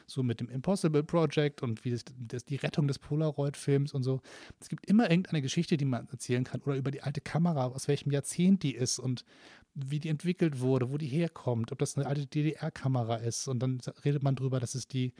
so 0.06 0.22
mit 0.22 0.40
dem 0.40 0.48
Impossible 0.48 1.02
Project 1.02 1.62
und 1.62 1.84
wie 1.84 1.90
das, 1.90 2.04
das 2.18 2.44
die 2.44 2.56
Rettung 2.56 2.86
des 2.86 2.98
Polaroid-Films 2.98 3.94
und 3.94 4.02
so. 4.02 4.20
Es 4.60 4.68
gibt 4.68 4.86
immer 4.86 5.10
irgendeine 5.10 5.42
Geschichte, 5.42 5.76
die 5.76 5.84
man 5.84 6.06
erzählen 6.08 6.44
kann 6.44 6.62
oder 6.62 6.76
über 6.76 6.90
die 6.90 7.02
alte 7.02 7.20
Kamera, 7.20 7.66
aus 7.66 7.88
welchem 7.88 8.12
Jahrzehnt 8.12 8.62
die 8.62 8.74
ist 8.74 8.98
und 8.98 9.24
wie 9.76 10.00
die 10.00 10.08
entwickelt 10.08 10.60
wurde, 10.60 10.90
wo 10.90 10.96
die 10.96 11.06
herkommt, 11.06 11.70
ob 11.70 11.78
das 11.78 11.96
eine 11.96 12.06
alte 12.06 12.26
DDR-Kamera 12.26 13.16
ist. 13.16 13.46
Und 13.46 13.60
dann 13.60 13.80
redet 14.04 14.22
man 14.22 14.34
darüber, 14.34 14.58
dass 14.58 14.74
es 14.74 14.88
die, 14.88 15.12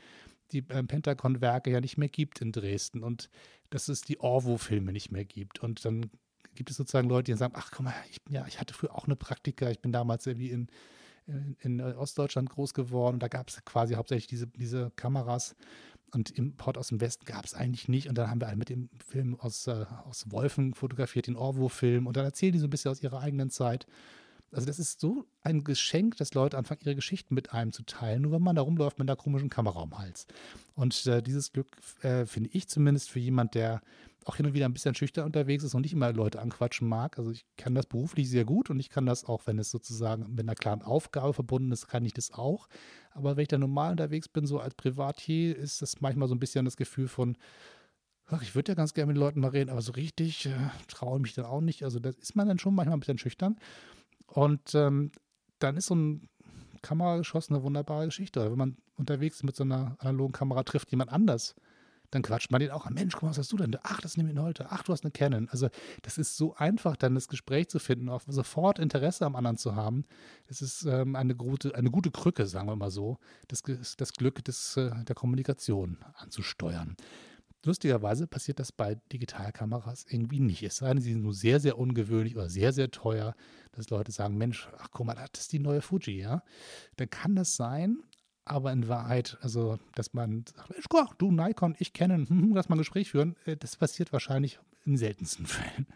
die 0.51 0.59
äh, 0.69 0.83
Pentagon-Werke 0.83 1.69
ja 1.69 1.79
nicht 1.79 1.97
mehr 1.97 2.09
gibt 2.09 2.41
in 2.41 2.51
Dresden 2.51 3.03
und 3.03 3.29
dass 3.69 3.87
es 3.87 4.01
die 4.01 4.19
Orwo-Filme 4.19 4.91
nicht 4.91 5.11
mehr 5.11 5.25
gibt. 5.25 5.59
Und 5.59 5.85
dann 5.85 6.09
gibt 6.55 6.71
es 6.71 6.77
sozusagen 6.77 7.07
Leute, 7.07 7.31
die 7.31 7.37
sagen, 7.37 7.53
ach 7.55 7.69
guck 7.71 7.85
mal, 7.85 7.93
ich, 8.09 8.19
ja, 8.29 8.45
ich 8.47 8.59
hatte 8.59 8.73
früher 8.73 8.95
auch 8.95 9.05
eine 9.05 9.15
Praktika, 9.15 9.69
ich 9.69 9.79
bin 9.79 9.91
damals 9.91 10.25
irgendwie 10.25 10.49
in, 10.49 10.67
in, 11.27 11.55
in 11.61 11.81
Ostdeutschland 11.81 12.49
groß 12.49 12.73
geworden 12.73 13.15
und 13.15 13.23
da 13.23 13.27
gab 13.27 13.49
es 13.49 13.63
quasi 13.63 13.93
hauptsächlich 13.93 14.27
diese, 14.27 14.47
diese 14.47 14.91
Kameras 14.95 15.55
und 16.11 16.31
Import 16.31 16.77
aus 16.77 16.87
dem 16.87 17.01
Westen 17.01 17.25
gab 17.25 17.45
es 17.45 17.53
eigentlich 17.53 17.87
nicht. 17.89 18.07
Und 18.07 18.17
dann 18.17 18.29
haben 18.29 18.41
wir 18.41 18.47
halt 18.47 18.57
mit 18.57 18.69
dem 18.69 18.89
Film 19.05 19.39
aus, 19.39 19.67
äh, 19.67 19.85
aus 20.05 20.31
Wolfen 20.31 20.73
fotografiert, 20.73 21.27
den 21.27 21.35
Orwo-Film. 21.35 22.07
Und 22.07 22.17
dann 22.17 22.25
erzählen 22.25 22.53
die 22.53 22.59
so 22.59 22.67
ein 22.67 22.69
bisschen 22.69 22.91
aus 22.91 23.03
ihrer 23.03 23.19
eigenen 23.19 23.49
Zeit. 23.49 23.85
Also 24.51 24.65
das 24.65 24.79
ist 24.79 24.99
so 24.99 25.25
ein 25.41 25.63
Geschenk, 25.63 26.17
dass 26.17 26.33
Leute 26.33 26.57
anfangen, 26.57 26.81
ihre 26.83 26.95
Geschichten 26.95 27.35
mit 27.35 27.51
einem 27.53 27.71
zu 27.73 27.83
teilen, 27.83 28.21
nur 28.21 28.31
wenn 28.31 28.41
man 28.41 28.55
da 28.55 28.61
rumläuft 28.61 28.97
mit 28.97 29.09
einer 29.09 29.17
komischen 29.17 29.49
Kamera 29.49 29.81
am 29.81 29.97
Hals. 29.97 30.25
Und 30.75 31.05
äh, 31.05 31.21
dieses 31.21 31.51
Glück 31.51 31.67
äh, 32.01 32.25
finde 32.25 32.49
ich 32.53 32.67
zumindest 32.69 33.09
für 33.09 33.19
jemand, 33.19 33.55
der 33.55 33.81
auch 34.27 34.35
hin 34.35 34.45
und 34.45 34.53
wieder 34.53 34.65
ein 34.65 34.73
bisschen 34.73 34.95
schüchtern 34.95 35.25
unterwegs 35.25 35.63
ist 35.63 35.73
und 35.73 35.81
nicht 35.81 35.93
immer 35.93 36.11
Leute 36.11 36.41
anquatschen 36.41 36.87
mag. 36.87 37.17
Also 37.17 37.31
ich 37.31 37.45
kann 37.55 37.75
das 37.75 37.85
beruflich 37.85 38.29
sehr 38.29 38.45
gut 38.45 38.69
und 38.69 38.79
ich 38.79 38.89
kann 38.89 39.05
das 39.05 39.25
auch, 39.25 39.47
wenn 39.47 39.57
es 39.57 39.71
sozusagen 39.71 40.33
mit 40.33 40.41
einer 40.41 40.55
klaren 40.55 40.81
Aufgabe 40.81 41.33
verbunden 41.33 41.71
ist, 41.71 41.87
kann 41.87 42.05
ich 42.05 42.13
das 42.13 42.31
auch. 42.33 42.67
Aber 43.11 43.35
wenn 43.35 43.43
ich 43.43 43.47
da 43.47 43.57
normal 43.57 43.91
unterwegs 43.91 44.27
bin, 44.27 44.45
so 44.45 44.59
als 44.59 44.75
Privatier, 44.75 45.55
ist 45.55 45.81
das 45.81 46.01
manchmal 46.01 46.27
so 46.27 46.35
ein 46.35 46.39
bisschen 46.39 46.65
das 46.65 46.77
Gefühl 46.77 47.07
von, 47.07 47.37
ach, 48.27 48.41
ich 48.41 48.53
würde 48.53 48.71
ja 48.71 48.75
ganz 48.75 48.93
gerne 48.93 49.13
mit 49.13 49.17
Leuten 49.17 49.39
mal 49.39 49.49
reden, 49.49 49.69
aber 49.69 49.81
so 49.81 49.93
richtig 49.93 50.45
äh, 50.45 50.51
traue 50.87 51.17
ich 51.17 51.21
mich 51.21 51.33
dann 51.33 51.45
auch 51.45 51.61
nicht. 51.61 51.83
Also 51.83 51.99
das 51.99 52.15
ist 52.17 52.35
man 52.35 52.47
dann 52.47 52.59
schon 52.59 52.75
manchmal 52.75 52.97
ein 52.97 53.01
bisschen 53.01 53.17
schüchtern. 53.17 53.57
Und 54.27 54.75
ähm, 54.75 55.11
dann 55.59 55.77
ist 55.77 55.87
so 55.87 55.95
ein 55.95 56.29
Kamerageschoss 56.81 57.49
eine 57.49 57.63
wunderbare 57.63 58.05
Geschichte. 58.05 58.51
Wenn 58.51 58.57
man 58.57 58.77
unterwegs 58.95 59.43
mit 59.43 59.55
so 59.55 59.63
einer 59.63 59.95
analogen 59.99 60.33
Kamera 60.33 60.63
trifft 60.63 60.91
jemand 60.91 61.11
anders, 61.11 61.55
dann 62.11 62.21
quatscht 62.21 62.51
man 62.51 62.61
den 62.61 62.71
auch. 62.71 62.89
Mensch, 62.89 63.13
guck 63.13 63.23
mal, 63.23 63.29
was 63.29 63.37
hast 63.37 63.51
du 63.51 63.57
denn? 63.57 63.75
Ach, 63.83 63.99
das 63.99 64.15
nehme 64.15 64.31
ich 64.31 64.37
heute. 64.37 64.67
Ach, 64.69 64.83
du 64.83 64.93
hast 64.93 65.03
eine 65.03 65.11
Canon. 65.11 65.49
Also, 65.49 65.69
das 66.03 66.17
ist 66.17 66.37
so 66.37 66.55
einfach, 66.55 66.95
dann 66.95 67.15
das 67.15 67.27
Gespräch 67.27 67.67
zu 67.67 67.79
finden, 67.79 68.09
auch 68.09 68.21
sofort 68.27 68.79
Interesse 68.79 69.25
am 69.25 69.35
anderen 69.35 69.57
zu 69.57 69.75
haben. 69.75 70.05
Das 70.47 70.61
ist 70.61 70.85
ähm, 70.85 71.15
eine, 71.15 71.35
gute, 71.35 71.75
eine 71.75 71.91
gute 71.91 72.11
Krücke, 72.11 72.45
sagen 72.45 72.67
wir 72.67 72.75
mal 72.75 72.91
so, 72.91 73.17
das, 73.49 73.61
das 73.97 74.13
Glück 74.13 74.43
des, 74.45 74.77
äh, 74.77 74.91
der 75.03 75.15
Kommunikation 75.15 75.97
anzusteuern. 76.15 76.95
Lustigerweise 77.65 78.27
passiert 78.27 78.59
das 78.59 78.71
bei 78.71 78.95
Digitalkameras 79.11 80.05
irgendwie 80.09 80.39
nicht. 80.39 80.63
Es 80.63 80.77
sei 80.77 80.89
denn, 80.89 81.01
sie 81.01 81.13
sind 81.13 81.23
nur 81.23 81.33
sehr, 81.33 81.59
sehr 81.59 81.77
ungewöhnlich 81.77 82.35
oder 82.35 82.49
sehr, 82.49 82.71
sehr 82.71 82.91
teuer, 82.91 83.35
dass 83.71 83.89
Leute 83.89 84.11
sagen, 84.11 84.37
Mensch, 84.37 84.69
ach 84.77 84.89
guck 84.91 85.05
mal, 85.05 85.15
das 85.15 85.41
ist 85.41 85.53
die 85.53 85.59
neue 85.59 85.81
Fuji, 85.81 86.21
ja. 86.21 86.43
Dann 86.95 87.09
kann 87.09 87.35
das 87.35 87.55
sein, 87.55 88.03
aber 88.45 88.71
in 88.71 88.87
Wahrheit, 88.87 89.37
also, 89.41 89.77
dass 89.95 90.13
man 90.13 90.45
sagt, 90.45 90.69
Mensch, 90.69 90.85
guck, 90.89 91.17
du 91.17 91.31
Nikon, 91.31 91.75
ich 91.79 91.93
kenne, 91.93 92.15
hm, 92.15 92.27
hm, 92.29 92.55
lass 92.55 92.69
mal 92.69 92.75
ein 92.75 92.79
Gespräch 92.79 93.11
führen, 93.11 93.35
äh, 93.45 93.57
das 93.57 93.75
passiert 93.75 94.13
wahrscheinlich 94.13 94.59
in 94.85 94.97
seltensten 94.97 95.45
Fällen. 95.47 95.87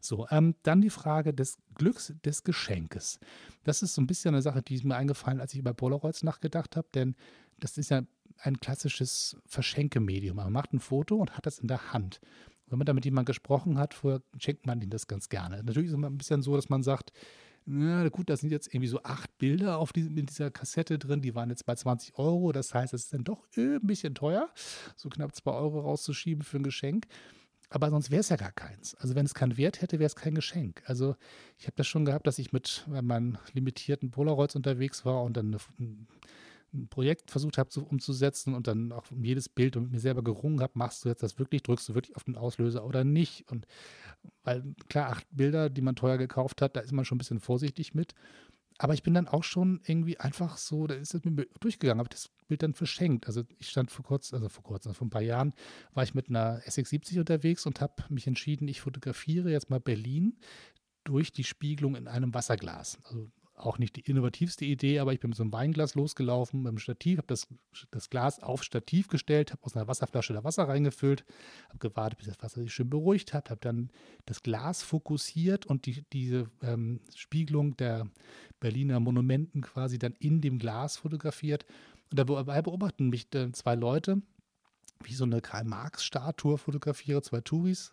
So, 0.00 0.26
ähm, 0.30 0.54
dann 0.62 0.80
die 0.80 0.90
Frage 0.90 1.34
des 1.34 1.58
Glücks 1.74 2.14
des 2.24 2.44
Geschenkes. 2.44 3.18
Das 3.64 3.82
ist 3.82 3.94
so 3.94 4.00
ein 4.00 4.06
bisschen 4.06 4.34
eine 4.34 4.42
Sache, 4.42 4.62
die 4.62 4.76
ist 4.76 4.84
mir 4.84 4.96
eingefallen, 4.96 5.40
als 5.40 5.52
ich 5.52 5.58
über 5.58 5.74
Polaroids 5.74 6.22
nachgedacht 6.22 6.76
habe, 6.76 6.88
denn 6.94 7.16
das 7.58 7.76
ist 7.76 7.90
ja 7.90 8.02
ein 8.40 8.60
klassisches 8.60 9.36
Verschenkemedium. 9.46 10.36
Man 10.36 10.52
macht 10.52 10.72
ein 10.72 10.80
Foto 10.80 11.16
und 11.16 11.36
hat 11.36 11.46
das 11.46 11.58
in 11.58 11.68
der 11.68 11.92
Hand. 11.92 12.20
Wenn 12.66 12.78
man 12.78 12.86
damit 12.86 13.04
jemand 13.04 13.26
gesprochen 13.26 13.78
hat, 13.78 13.94
vorher 13.94 14.22
schenkt 14.38 14.66
man 14.66 14.80
ihm 14.80 14.90
das 14.90 15.06
ganz 15.06 15.28
gerne. 15.28 15.62
Natürlich 15.62 15.86
ist 15.86 15.92
es 15.92 15.98
immer 15.98 16.10
ein 16.10 16.18
bisschen 16.18 16.42
so, 16.42 16.54
dass 16.54 16.68
man 16.68 16.82
sagt, 16.82 17.12
na 17.70 18.08
gut, 18.08 18.30
da 18.30 18.36
sind 18.36 18.50
jetzt 18.50 18.68
irgendwie 18.68 18.88
so 18.88 19.02
acht 19.02 19.36
Bilder 19.38 19.78
auf 19.78 19.92
diesem, 19.92 20.16
in 20.16 20.26
dieser 20.26 20.50
Kassette 20.50 20.98
drin, 20.98 21.20
die 21.20 21.34
waren 21.34 21.50
jetzt 21.50 21.66
bei 21.66 21.74
20 21.74 22.18
Euro. 22.18 22.52
Das 22.52 22.72
heißt, 22.72 22.94
es 22.94 23.04
ist 23.04 23.12
dann 23.12 23.24
doch 23.24 23.46
ein 23.56 23.80
bisschen 23.82 24.14
teuer, 24.14 24.48
so 24.96 25.08
knapp 25.08 25.34
zwei 25.34 25.52
Euro 25.52 25.80
rauszuschieben 25.80 26.42
für 26.42 26.58
ein 26.58 26.62
Geschenk. 26.62 27.06
Aber 27.70 27.90
sonst 27.90 28.10
wäre 28.10 28.20
es 28.20 28.30
ja 28.30 28.36
gar 28.36 28.52
keins. 28.52 28.94
Also 28.94 29.14
wenn 29.14 29.26
es 29.26 29.34
keinen 29.34 29.58
Wert 29.58 29.82
hätte, 29.82 29.98
wäre 29.98 30.06
es 30.06 30.16
kein 30.16 30.34
Geschenk. 30.34 30.82
Also 30.86 31.16
ich 31.58 31.66
habe 31.66 31.76
das 31.76 31.86
schon 31.86 32.06
gehabt, 32.06 32.26
dass 32.26 32.38
ich 32.38 32.52
mit 32.52 32.86
meinen 32.88 33.36
limitierten 33.52 34.10
Polaroids 34.10 34.56
unterwegs 34.56 35.04
war 35.04 35.22
und 35.22 35.36
dann 35.36 35.48
eine, 35.48 35.58
ein 36.72 36.88
Projekt 36.88 37.30
versucht 37.30 37.58
habe 37.58 37.70
umzusetzen 37.80 38.54
und 38.54 38.66
dann 38.66 38.92
auch 38.92 39.10
um 39.10 39.24
jedes 39.24 39.48
Bild 39.48 39.76
und 39.76 39.84
mit 39.84 39.92
mir 39.92 40.00
selber 40.00 40.22
gerungen 40.22 40.60
habe, 40.60 40.72
machst 40.76 41.04
du 41.04 41.08
jetzt 41.08 41.22
das 41.22 41.38
wirklich, 41.38 41.62
drückst 41.62 41.88
du 41.88 41.94
wirklich 41.94 42.16
auf 42.16 42.24
den 42.24 42.36
Auslöser 42.36 42.84
oder 42.84 43.04
nicht? 43.04 43.50
Und 43.50 43.66
weil 44.44 44.74
klar, 44.88 45.10
acht 45.10 45.26
Bilder, 45.30 45.70
die 45.70 45.82
man 45.82 45.96
teuer 45.96 46.18
gekauft 46.18 46.62
hat, 46.62 46.76
da 46.76 46.80
ist 46.80 46.92
man 46.92 47.04
schon 47.04 47.16
ein 47.16 47.18
bisschen 47.20 47.40
vorsichtig 47.40 47.94
mit. 47.94 48.14
Aber 48.80 48.94
ich 48.94 49.02
bin 49.02 49.12
dann 49.12 49.26
auch 49.26 49.42
schon 49.42 49.80
irgendwie 49.86 50.20
einfach 50.20 50.56
so, 50.56 50.86
da 50.86 50.94
ist 50.94 51.12
es 51.12 51.24
mir 51.24 51.46
durchgegangen, 51.58 51.98
habe 51.98 52.08
das 52.08 52.30
Bild 52.46 52.62
dann 52.62 52.74
verschenkt. 52.74 53.26
Also 53.26 53.42
ich 53.58 53.70
stand 53.70 53.90
vor 53.90 54.04
kurzem, 54.04 54.36
also 54.36 54.48
vor 54.48 54.62
kurzem, 54.62 54.90
also 54.90 54.98
vor 54.98 55.06
ein 55.08 55.10
paar 55.10 55.22
Jahren, 55.22 55.52
war 55.94 56.04
ich 56.04 56.14
mit 56.14 56.28
einer 56.28 56.60
SX70 56.60 57.18
unterwegs 57.18 57.66
und 57.66 57.80
habe 57.80 58.04
mich 58.08 58.28
entschieden, 58.28 58.68
ich 58.68 58.80
fotografiere 58.80 59.50
jetzt 59.50 59.68
mal 59.68 59.80
Berlin 59.80 60.38
durch 61.02 61.32
die 61.32 61.42
Spiegelung 61.42 61.96
in 61.96 62.06
einem 62.06 62.34
Wasserglas. 62.34 62.98
Also 63.04 63.28
auch 63.58 63.78
nicht 63.78 63.96
die 63.96 64.00
innovativste 64.00 64.64
Idee, 64.64 64.98
aber 65.00 65.12
ich 65.12 65.20
bin 65.20 65.30
mit 65.30 65.36
so 65.36 65.42
einem 65.42 65.52
Weinglas 65.52 65.94
losgelaufen, 65.94 66.62
mit 66.62 66.70
dem 66.70 66.78
Stativ, 66.78 67.18
habe 67.18 67.26
das, 67.26 67.46
das 67.90 68.10
Glas 68.10 68.42
auf 68.42 68.62
Stativ 68.62 69.08
gestellt, 69.08 69.52
habe 69.52 69.62
aus 69.64 69.76
einer 69.76 69.88
Wasserflasche 69.88 70.32
da 70.32 70.44
Wasser 70.44 70.68
reingefüllt, 70.68 71.24
habe 71.68 71.78
gewartet, 71.78 72.18
bis 72.18 72.28
das 72.28 72.42
Wasser 72.42 72.60
sich 72.60 72.72
schön 72.72 72.90
beruhigt 72.90 73.34
hat, 73.34 73.50
habe 73.50 73.60
dann 73.60 73.90
das 74.26 74.42
Glas 74.42 74.82
fokussiert 74.82 75.66
und 75.66 75.86
die, 75.86 76.04
diese 76.12 76.50
ähm, 76.62 77.00
Spiegelung 77.14 77.76
der 77.76 78.08
Berliner 78.60 79.00
Monumenten 79.00 79.62
quasi 79.62 79.98
dann 79.98 80.14
in 80.18 80.40
dem 80.40 80.58
Glas 80.58 80.96
fotografiert. 80.96 81.66
Und 82.10 82.18
dabei 82.18 82.62
beobachten 82.62 83.08
mich 83.08 83.32
äh, 83.34 83.52
zwei 83.52 83.74
Leute, 83.74 84.22
wie 85.02 85.14
so 85.14 85.24
eine 85.24 85.40
Karl-Marx-Statue 85.40 86.58
fotografiere, 86.58 87.22
zwei 87.22 87.40
Touris, 87.40 87.92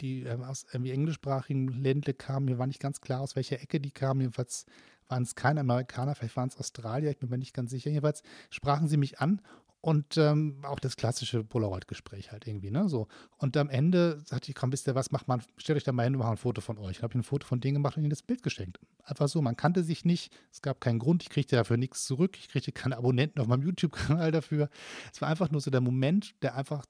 die 0.00 0.22
ähm, 0.22 0.42
aus 0.42 0.66
irgendwie 0.72 0.92
englischsprachigen 0.92 1.68
Ländle 1.68 2.14
kamen. 2.14 2.46
Mir 2.46 2.58
war 2.58 2.66
nicht 2.66 2.80
ganz 2.80 3.00
klar, 3.00 3.20
aus 3.20 3.36
welcher 3.36 3.60
Ecke 3.60 3.80
die 3.80 3.90
kamen. 3.90 4.20
Jedenfalls 4.20 4.66
waren 5.08 5.22
es 5.22 5.34
keine 5.34 5.60
Amerikaner, 5.60 6.14
vielleicht 6.14 6.36
waren 6.36 6.48
es 6.48 6.56
Australier, 6.56 7.10
ich 7.10 7.18
bin 7.18 7.30
mir 7.30 7.38
nicht 7.38 7.54
ganz 7.54 7.70
sicher. 7.70 7.90
Jedenfalls 7.90 8.22
sprachen 8.50 8.88
sie 8.88 8.96
mich 8.96 9.20
an 9.20 9.40
und 9.86 10.16
ähm, 10.16 10.58
auch 10.64 10.80
das 10.80 10.96
klassische 10.96 11.44
Polaroid-Gespräch 11.44 12.32
halt 12.32 12.48
irgendwie, 12.48 12.72
ne? 12.72 12.88
So. 12.88 13.06
Und 13.36 13.56
am 13.56 13.68
Ende 13.68 14.20
sagte 14.24 14.50
ich, 14.50 14.56
komm, 14.56 14.72
wisst 14.72 14.88
ihr 14.88 14.96
was, 14.96 15.12
macht 15.12 15.28
man, 15.28 15.42
stellt 15.58 15.76
euch 15.76 15.84
da 15.84 15.92
mal 15.92 16.02
hin 16.02 16.14
und 16.14 16.18
macht 16.18 16.32
ein 16.32 16.36
Foto 16.38 16.60
von 16.60 16.76
euch. 16.78 16.96
Ich 16.96 17.02
habe 17.04 17.16
ein 17.16 17.22
Foto 17.22 17.46
von 17.46 17.60
denen 17.60 17.74
gemacht 17.74 17.96
und 17.96 18.02
ihnen 18.02 18.10
das 18.10 18.24
Bild 18.24 18.42
geschenkt. 18.42 18.80
Einfach 19.04 19.28
so, 19.28 19.40
man 19.42 19.56
kannte 19.56 19.84
sich 19.84 20.04
nicht, 20.04 20.36
es 20.50 20.60
gab 20.60 20.80
keinen 20.80 20.98
Grund, 20.98 21.22
ich 21.22 21.28
kriegte 21.28 21.54
dafür 21.54 21.76
nichts 21.76 22.04
zurück, 22.04 22.36
ich 22.36 22.48
kriegte 22.48 22.72
keine 22.72 22.96
Abonnenten 22.96 23.40
auf 23.40 23.46
meinem 23.46 23.62
YouTube-Kanal 23.62 24.32
dafür. 24.32 24.70
Es 25.12 25.20
war 25.20 25.28
einfach 25.28 25.52
nur 25.52 25.60
so 25.60 25.70
der 25.70 25.80
Moment, 25.80 26.34
der 26.42 26.56
einfach 26.56 26.84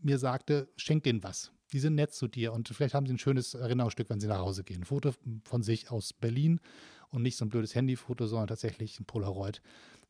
mir 0.00 0.18
sagte, 0.18 0.68
schenk 0.76 1.02
denen 1.02 1.24
was. 1.24 1.50
Die 1.72 1.78
sind 1.78 1.94
nett 1.94 2.12
zu 2.12 2.28
dir 2.28 2.52
und 2.52 2.68
vielleicht 2.68 2.94
haben 2.94 3.06
sie 3.06 3.14
ein 3.14 3.18
schönes 3.18 3.54
Erinnerungsstück, 3.54 4.10
wenn 4.10 4.20
sie 4.20 4.26
nach 4.26 4.40
Hause 4.40 4.64
gehen. 4.64 4.82
Ein 4.82 4.84
Foto 4.84 5.12
von 5.44 5.62
sich 5.62 5.90
aus 5.90 6.12
Berlin 6.12 6.60
und 7.10 7.22
nicht 7.22 7.36
so 7.36 7.44
ein 7.44 7.48
blödes 7.48 7.74
Handyfoto, 7.74 8.26
sondern 8.26 8.48
tatsächlich 8.48 8.98
ein 9.00 9.04
Polaroid, 9.04 9.62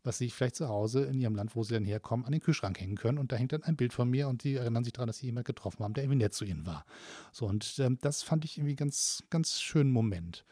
was 0.03 0.19
sie 0.19 0.31
vielleicht 0.31 0.57
zu 0.57 0.69
Hause 0.69 1.05
in 1.05 1.21
ihrem 1.21 1.35
Land, 1.35 1.55
wo 1.57 1.63
sie 1.63 1.75
dann 1.75 1.85
herkommen, 1.85 2.25
an 2.25 2.33
den 2.33 2.41
Kühlschrank 2.41 2.81
hängen 2.81 2.97
können. 2.97 3.19
Und 3.19 3.33
da 3.33 3.37
hängt 3.37 3.53
dann 3.53 3.63
ein 3.63 3.77
Bild 3.77 3.93
von 3.93 4.09
mir 4.09 4.29
und 4.29 4.43
sie 4.43 4.55
erinnern 4.55 4.85
sich 4.85 4.93
daran, 4.93 5.09
dass 5.09 5.19
sie 5.19 5.27
jemanden 5.27 5.47
getroffen 5.47 5.85
haben, 5.85 5.95
der 5.95 6.05
irgendwie 6.05 6.19
nett 6.19 6.35
zu 6.35 6.45
ihnen 6.45 6.67
war. 6.67 6.85
So, 7.33 7.47
und 7.47 7.79
ähm, 7.79 7.99
das 8.01 8.23
fand 8.23 8.45
ich 8.45 8.59
irgendwie 8.59 8.77
ganz, 8.77 9.25
ganz 9.31 9.61
schönen 9.61 9.93
Moment. 9.93 10.45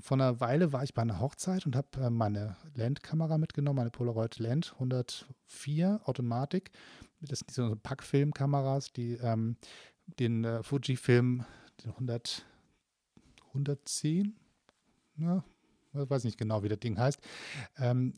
Vor 0.00 0.16
einer 0.16 0.40
Weile 0.40 0.72
war 0.72 0.82
ich 0.82 0.92
bei 0.92 1.02
einer 1.02 1.20
Hochzeit 1.20 1.66
und 1.66 1.76
habe 1.76 1.88
äh, 2.00 2.10
meine 2.10 2.56
Landkamera 2.74 3.38
mitgenommen, 3.38 3.76
meine 3.76 3.90
Polaroid 3.90 4.38
Land 4.38 4.72
104 4.74 6.00
Automatik. 6.04 6.72
Das 7.20 7.40
sind 7.40 7.52
so 7.52 7.76
Packfilmkameras, 7.80 8.92
die 8.92 9.14
ähm, 9.14 9.56
den 10.06 10.44
äh, 10.44 10.62
Fujifilm, 10.62 11.44
den 11.82 11.90
100, 11.92 12.44
110, 13.48 14.36
ja, 15.16 15.44
ich 15.92 16.10
weiß 16.10 16.24
nicht 16.24 16.38
genau, 16.38 16.62
wie 16.62 16.68
das 16.68 16.80
Ding 16.80 16.98
heißt. 16.98 17.20
Ähm, 17.78 18.14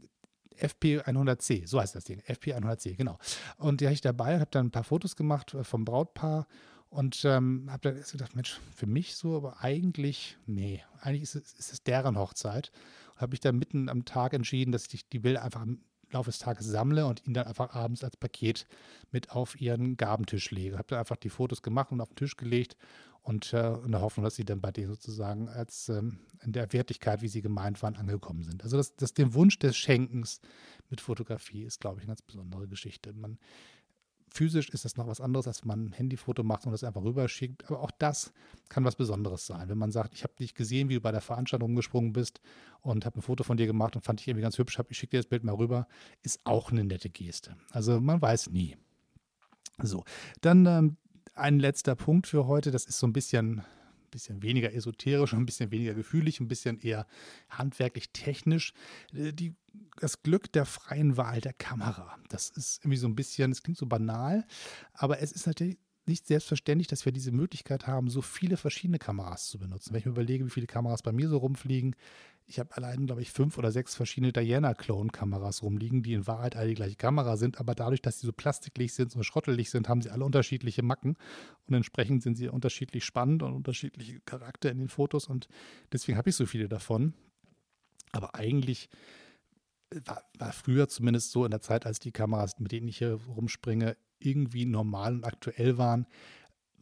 FP100C, 0.59 1.67
so 1.67 1.81
heißt 1.81 1.95
das 1.95 2.05
Ding, 2.05 2.21
FP100C, 2.21 2.97
genau. 2.97 3.19
Und 3.59 3.81
die 3.81 3.87
hatte 3.87 3.95
ich 3.95 4.01
dabei 4.01 4.35
und 4.35 4.41
habe 4.41 4.51
dann 4.51 4.67
ein 4.67 4.71
paar 4.71 4.85
Fotos 4.85 5.17
gemacht 5.17 5.55
äh, 5.55 5.65
vom 5.65 5.85
Brautpaar 5.85 6.47
und 6.89 7.25
ähm, 7.25 7.69
habe 7.71 7.93
dann 7.93 8.03
gedacht, 8.03 8.35
Mensch, 8.35 8.59
für 8.75 8.87
mich 8.87 9.17
so, 9.17 9.37
aber 9.37 9.63
eigentlich, 9.63 10.39
nee, 10.47 10.83
eigentlich 11.01 11.23
ist 11.23 11.35
es, 11.35 11.53
ist 11.55 11.73
es 11.73 11.83
deren 11.83 12.17
Hochzeit. 12.17 12.73
Habe 13.17 13.35
ich 13.35 13.41
dann 13.41 13.59
mitten 13.59 13.89
am 13.89 14.05
Tag 14.05 14.33
entschieden, 14.35 14.73
dass 14.73 14.93
ich 14.93 15.09
die 15.09 15.19
Bilder 15.19 15.43
einfach 15.43 15.67
Laufe 16.11 16.31
des 16.31 16.39
Tages 16.39 16.67
sammle 16.67 17.07
und 17.07 17.27
ihn 17.27 17.35
dann 17.35 17.47
einfach 17.47 17.75
abends 17.75 18.05
als 18.05 18.17
Paket 18.17 18.67
mit 19.11 19.31
auf 19.31 19.61
ihren 19.61 19.97
Gabentisch 19.97 20.51
lege. 20.51 20.79
Habe 20.79 20.89
dann 20.89 20.99
einfach 20.99 21.17
die 21.17 21.31
Fotos 21.31 21.63
gemacht 21.63 21.93
und 21.93 22.01
auf 22.01 22.09
den 22.11 22.17
Tisch 22.17 22.37
gelegt 22.37 22.77
und 23.23 23.53
äh, 23.53 23.75
in 23.79 23.91
der 23.91 24.03
Hoffnung, 24.03 24.23
dass 24.23 24.37
sie 24.37 24.45
dann 24.45 24.61
bei 24.61 24.71
denen 24.71 24.89
sozusagen 24.89 25.49
als 25.49 25.89
ähm, 25.89 26.21
in 26.45 26.53
der 26.53 26.73
Wertigkeit, 26.73 27.23
wie 27.23 27.29
sie 27.29 27.43
gemeint 27.43 27.83
waren, 27.83 27.97
angekommen 27.97 28.45
sind. 28.45 28.63
Also 28.63 28.77
das, 28.77 28.95
das 28.95 29.15
den 29.15 29.35
Wunsch 29.35 29.59
des 29.59 29.77
Schenkens 29.77 30.41
mit 30.91 31.01
Fotografie 31.01 31.65
ist, 31.65 31.81
glaube 31.81 31.99
ich, 31.99 32.03
eine 32.05 32.11
ganz 32.11 32.23
besondere 32.23 32.69
Geschichte. 32.69 33.13
Man 33.13 33.39
Physisch 34.37 34.69
ist 34.69 34.85
das 34.85 34.97
noch 34.97 35.07
was 35.07 35.21
anderes, 35.21 35.49
als 35.49 35.63
wenn 35.63 35.69
man 35.69 35.87
ein 35.87 35.93
Handyfoto 35.93 36.43
macht 36.43 36.67
und 36.67 36.73
das 36.73 36.85
einfach 36.85 37.03
rüberschickt. 37.03 37.65
Aber 37.69 37.81
auch 37.81 37.91
das 37.91 38.33
kann 38.69 38.85
was 38.85 38.95
Besonderes 38.95 39.47
sein. 39.47 39.71
Wenn 39.71 39.79
man 39.79 39.91
sagt, 39.91 40.15
ich 40.15 40.25
habe 40.25 40.35
dich 40.39 40.55
gesehen, 40.55 40.91
wie 40.91 40.95
du 40.95 41.01
bei 41.01 41.11
der 41.11 41.23
Veranstaltung 41.23 41.71
umgesprungen 41.71 42.13
bist 42.13 42.43
und 42.83 43.07
habe 43.07 43.19
ein 43.19 43.23
Foto 43.23 43.45
von 43.45 43.57
dir 43.57 43.67
gemacht 43.67 43.97
und 43.97 44.03
fand 44.03 44.21
dich 44.21 44.29
irgendwie 44.29 44.43
ganz 44.43 44.59
hübsch, 44.59 44.79
ich 44.91 44.99
schicke 44.99 45.13
dir 45.13 45.21
das 45.21 45.27
Bild 45.27 45.43
mal 45.43 45.55
rüber, 45.55 45.89
ist 46.23 46.41
auch 46.45 46.71
eine 46.71 46.85
nette 46.85 47.09
Geste. 47.09 47.57
Also 47.71 47.99
man 47.99 48.21
weiß 48.21 48.51
nie. 48.51 48.77
So, 49.83 50.05
dann 50.43 50.67
ähm, 50.67 50.97
ein 51.35 51.59
letzter 51.59 51.95
Punkt 51.97 52.27
für 52.27 52.47
heute. 52.47 52.71
Das 52.71 52.85
ist 52.85 52.99
so 52.99 53.07
ein 53.07 53.15
bisschen 53.15 53.63
bisschen 54.17 54.43
weniger 54.43 54.73
esoterisch, 54.73 55.35
ein 55.35 55.47
bisschen 55.47 55.71
weniger 55.71 55.95
gefühlig, 55.95 56.41
ein 56.41 56.49
bisschen 56.49 56.81
eher 56.81 57.07
handwerklich 57.49 58.11
technisch. 58.11 58.73
Äh, 59.15 59.33
die, 59.33 59.55
das 60.01 60.23
Glück 60.23 60.53
der 60.53 60.65
freien 60.65 61.17
Wahl 61.17 61.41
der 61.41 61.53
Kamera. 61.53 62.19
Das 62.29 62.51
ist 62.51 62.81
irgendwie 62.81 62.99
so 62.99 63.07
ein 63.07 63.15
bisschen, 63.15 63.53
es 63.53 63.63
klingt 63.63 63.79
so 63.79 63.87
banal, 63.87 64.47
aber 64.95 65.21
es 65.21 65.33
ist 65.33 65.47
natürlich 65.47 65.79
nicht 66.07 66.27
selbstverständlich, 66.27 66.87
dass 66.87 67.05
wir 67.05 67.13
diese 67.13 67.33
Möglichkeit 67.33 67.87
haben, 67.87 68.09
so 68.09 68.23
viele 68.23 68.57
verschiedene 68.57 68.99
Kameras 68.99 69.49
zu 69.49 69.59
benutzen. 69.59 69.93
Wenn 69.93 69.99
ich 69.99 70.07
mir 70.07 70.13
überlege, 70.13 70.47
wie 70.47 70.51
viele 70.51 70.67
Kameras 70.67 71.03
bei 71.03 71.13
mir 71.13 71.29
so 71.29 71.39
rumfliegen, 71.39 71.97
ich 72.49 72.61
habe 72.61 72.77
allein, 72.77 73.07
glaube 73.07 73.23
ich, 73.23 73.33
fünf 73.33 73.59
oder 73.59 73.73
sechs 73.73 73.97
verschiedene 73.97 74.33
Diana-Clone-Kameras 74.33 75.63
rumliegen, 75.63 76.03
die 76.03 76.13
in 76.13 76.27
Wahrheit 76.29 76.55
alle 76.55 76.69
die 76.69 76.75
gleiche 76.75 76.97
Kamera 76.97 77.37
sind, 77.37 77.59
aber 77.59 77.75
dadurch, 77.75 78.01
dass 78.01 78.21
sie 78.21 78.27
so 78.27 78.33
plastiklich 78.33 78.95
sind, 78.95 79.11
so 79.11 79.23
schrottelig 79.25 79.71
sind, 79.71 79.89
haben 79.89 80.01
sie 80.01 80.11
alle 80.11 80.25
unterschiedliche 80.25 80.83
Macken 80.83 81.17
und 81.67 81.75
entsprechend 81.75 82.23
sind 82.23 82.37
sie 82.37 82.49
unterschiedlich 82.49 83.05
spannend 83.05 83.43
und 83.43 83.53
unterschiedliche 83.53 84.21
Charakter 84.21 84.71
in 84.71 84.79
den 84.79 84.89
Fotos 84.89 85.27
und 85.27 85.49
deswegen 85.93 86.17
habe 86.17 86.31
ich 86.31 86.37
so 86.37 86.47
viele 86.47 86.69
davon. 86.69 87.15
Aber 88.13 88.37
eigentlich 88.37 88.89
war, 90.05 90.23
war 90.39 90.53
früher 90.53 90.89
zumindest 90.89 91.33
so 91.33 91.45
in 91.45 91.51
der 91.51 91.61
Zeit, 91.61 91.85
als 91.85 91.99
die 91.99 92.13
Kameras, 92.13 92.59
mit 92.61 92.71
denen 92.71 92.87
ich 92.87 92.99
hier 92.99 93.15
rumspringe, 93.15 93.97
irgendwie 94.19 94.67
normal 94.67 95.17
und 95.17 95.25
aktuell 95.25 95.79
waren, 95.79 96.07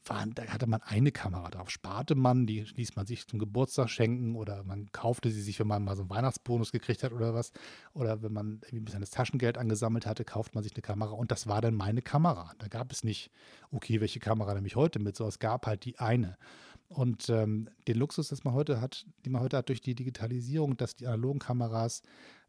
waren, 0.09 0.35
da 0.35 0.45
hatte 0.47 0.67
man 0.67 0.83
eine 0.83 1.13
Kamera 1.13 1.51
drauf. 1.51 1.71
Sparte 1.71 2.15
man, 2.15 2.47
die 2.47 2.61
ließ 2.61 2.97
man 2.97 3.07
sich 3.07 3.27
zum 3.27 3.39
Geburtstag 3.39 3.89
schenken 3.91 4.37
oder 4.37 4.65
man 4.65 4.91
kaufte 4.93 5.31
sie 5.31 5.43
sich, 5.43 5.59
wenn 5.61 5.67
man 5.67 5.85
mal 5.85 5.97
so 5.97 6.03
einen 6.03 6.11
Weihnachtsbonus 6.11 6.73
gekriegt 6.73 7.03
hat 7.03 7.13
oder 7.13 7.35
was. 7.35 7.53
Oder 7.93 8.23
wenn 8.23 8.33
man 8.33 8.61
irgendwie 8.65 8.79
ein 8.79 8.85
bisschen 8.85 9.01
das 9.01 9.11
Taschengeld 9.11 9.59
angesammelt 9.59 10.07
hatte, 10.07 10.25
kauft 10.25 10.55
man 10.55 10.63
sich 10.63 10.75
eine 10.75 10.83
Kamera 10.83 11.13
und 11.13 11.31
das 11.31 11.47
war 11.47 11.61
dann 11.61 11.75
meine 11.75 12.03
Kamera. 12.03 12.53
Da 12.59 12.69
gab 12.69 12.93
es 12.93 13.05
nicht, 13.05 13.31
okay, 13.71 14.01
welche 14.01 14.21
Kamera 14.21 14.55
nehme 14.55 14.67
ich 14.67 14.77
heute 14.77 14.99
mit, 14.99 15.17
sondern 15.17 15.31
es 15.31 15.39
gab 15.39 15.67
halt 15.67 15.85
die 15.85 15.99
eine. 15.99 16.37
Und 16.89 17.29
ähm, 17.29 17.69
den 17.89 17.97
Luxus, 17.97 18.29
das 18.29 18.45
man 18.45 18.55
heute 18.55 18.81
hat, 18.81 19.07
die 19.25 19.31
man 19.31 19.43
heute 19.43 19.57
hat 19.57 19.69
durch 19.69 19.81
die 19.81 19.95
Digitalisierung, 19.95 20.77
dass 20.77 20.95
die 20.95 21.07
analogen 21.07 21.41
Kameras 21.41 22.03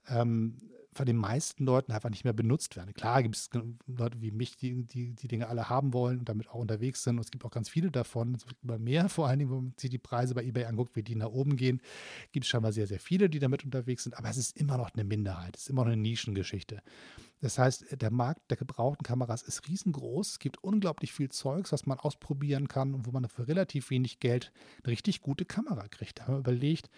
ähm, 0.08 0.58
von 0.96 1.06
den 1.06 1.18
meisten 1.18 1.66
Leuten 1.66 1.92
einfach 1.92 2.10
nicht 2.10 2.24
mehr 2.24 2.34
benutzt 2.34 2.78
werden. 2.78 2.94
Klar 2.94 3.22
gibt 3.22 3.36
es 3.36 3.50
Leute 3.86 4.22
wie 4.22 4.32
mich, 4.32 4.56
die, 4.56 4.84
die 4.86 5.14
die 5.14 5.28
Dinge 5.28 5.50
alle 5.50 5.70
haben 5.70 5.94
wollen 5.94 6.20
und 6.20 6.30
damit 6.30 6.50
auch 6.50 6.56
unterwegs 6.56 7.04
sind. 7.04 7.18
Und 7.18 7.26
es 7.26 7.32
gibt 7.32 7.44
auch 7.44 7.52
ganz 7.52 7.68
viele 7.68 7.92
davon, 7.92 8.34
es 8.34 8.46
gibt 8.46 8.64
immer 8.64 8.80
mehr, 8.80 9.10
vor 9.10 9.28
allen 9.28 9.40
Dingen, 9.40 9.52
wenn 9.52 9.58
man 9.58 9.74
sich 9.78 9.90
die 9.90 9.98
Preise 9.98 10.34
bei 10.34 10.44
eBay 10.44 10.66
anguckt, 10.66 10.96
wie 10.96 11.04
die 11.04 11.16
nach 11.16 11.28
oben 11.28 11.58
gehen, 11.58 11.82
gibt 12.32 12.46
es 12.46 12.50
scheinbar 12.50 12.72
sehr, 12.72 12.88
sehr 12.88 13.00
viele, 13.00 13.30
die 13.30 13.40
damit 13.40 13.66
unterwegs 13.66 14.04
sind. 14.04 14.18
Aber 14.18 14.30
es 14.30 14.38
ist 14.38 14.58
immer 14.58 14.78
noch 14.78 14.94
eine 14.94 15.04
Minderheit, 15.04 15.58
es 15.58 15.64
ist 15.64 15.70
immer 15.70 15.84
noch 15.84 15.92
eine 15.92 16.02
Nischengeschichte. 16.02 16.82
Das 17.46 17.60
heißt, 17.60 18.02
der 18.02 18.10
Markt 18.10 18.50
der 18.50 18.58
gebrauchten 18.58 19.04
Kameras 19.04 19.44
ist 19.44 19.68
riesengroß. 19.70 20.32
Es 20.32 20.40
gibt 20.40 20.64
unglaublich 20.64 21.14
viel 21.14 21.30
Zeugs, 21.30 21.72
was 21.72 21.86
man 21.86 22.00
ausprobieren 22.00 22.68
kann 22.68 22.96
und 22.96 23.06
wo 23.06 23.12
man 23.12 23.30
für 23.30 23.48
relativ 23.48 23.92
wenig 23.92 24.20
Geld 24.20 24.52
eine 24.84 24.92
richtig 24.92 25.22
gute 25.22 25.46
Kamera 25.46 25.88
kriegt. 25.88 26.18
Da 26.18 26.24
haben 26.24 26.34
wir 26.34 26.40
überlegt, 26.40 26.90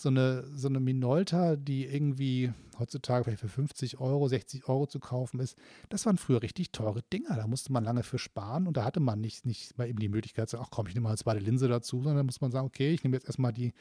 so 0.00 0.08
eine, 0.08 0.44
so 0.54 0.68
eine 0.68 0.78
Minolta, 0.78 1.56
die 1.56 1.84
irgendwie 1.84 2.52
heutzutage 2.78 3.24
vielleicht 3.24 3.40
für 3.40 3.48
50 3.48 3.98
Euro, 3.98 4.28
60 4.28 4.68
Euro 4.68 4.86
zu 4.86 5.00
kaufen 5.00 5.40
ist, 5.40 5.58
das 5.88 6.06
waren 6.06 6.16
früher 6.16 6.42
richtig 6.42 6.70
teure 6.70 7.02
Dinger. 7.12 7.34
Da 7.34 7.46
musste 7.46 7.72
man 7.72 7.82
lange 7.82 8.04
für 8.04 8.18
sparen 8.18 8.66
und 8.66 8.76
da 8.76 8.84
hatte 8.84 9.00
man 9.00 9.20
nicht, 9.20 9.46
nicht 9.46 9.76
mal 9.76 9.88
eben 9.88 9.98
die 9.98 10.08
Möglichkeit 10.08 10.48
zu 10.48 10.56
sagen, 10.56 10.66
ach 10.66 10.70
komm, 10.70 10.86
ich 10.86 10.94
nehme 10.94 11.04
mal 11.04 11.10
eine 11.10 11.18
zweite 11.18 11.40
Linse 11.40 11.68
dazu, 11.68 11.98
sondern 11.98 12.18
da 12.18 12.22
muss 12.22 12.40
man 12.40 12.52
sagen, 12.52 12.66
okay, 12.66 12.92
ich 12.92 13.02
nehme 13.02 13.16
jetzt 13.16 13.26
erstmal 13.26 13.52
die 13.52 13.72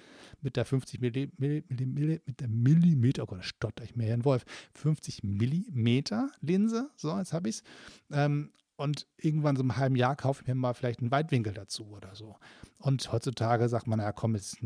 mit 0.42 0.56
der 0.56 0.66
50 0.66 1.00
Milli, 1.00 1.32
Milli, 1.38 1.64
Milli, 1.70 2.22
mit 2.26 2.40
der 2.40 2.48
Millimeter, 2.48 3.24
oh 3.24 3.28
Gott, 3.28 3.46
stotter 3.46 3.84
ich 3.84 3.96
mir 3.96 4.06
hier 4.06 4.16
in 4.16 4.26
Wolf, 4.26 4.46
50 4.74 5.24
Millimeter 5.24 6.07
Linse, 6.41 6.89
so, 6.96 7.17
jetzt 7.17 7.34
habe 7.34 7.50
ich 7.50 7.58
es. 7.58 7.63
Ähm, 8.12 8.52
und 8.78 9.08
irgendwann 9.17 9.56
so 9.56 9.63
im 9.63 9.76
halben 9.76 9.96
Jahr 9.96 10.15
kaufe 10.15 10.43
ich 10.43 10.48
mir 10.48 10.54
mal 10.54 10.74
vielleicht 10.74 11.00
einen 11.00 11.10
Weitwinkel 11.10 11.52
dazu 11.52 11.88
oder 11.88 12.13
so. 12.13 12.36
Und 12.78 13.12
heutzutage 13.12 13.67
sagt 13.70 13.88
man, 13.88 14.00
ja 14.00 14.12
komm, 14.12 14.36
jetzt, 14.36 14.58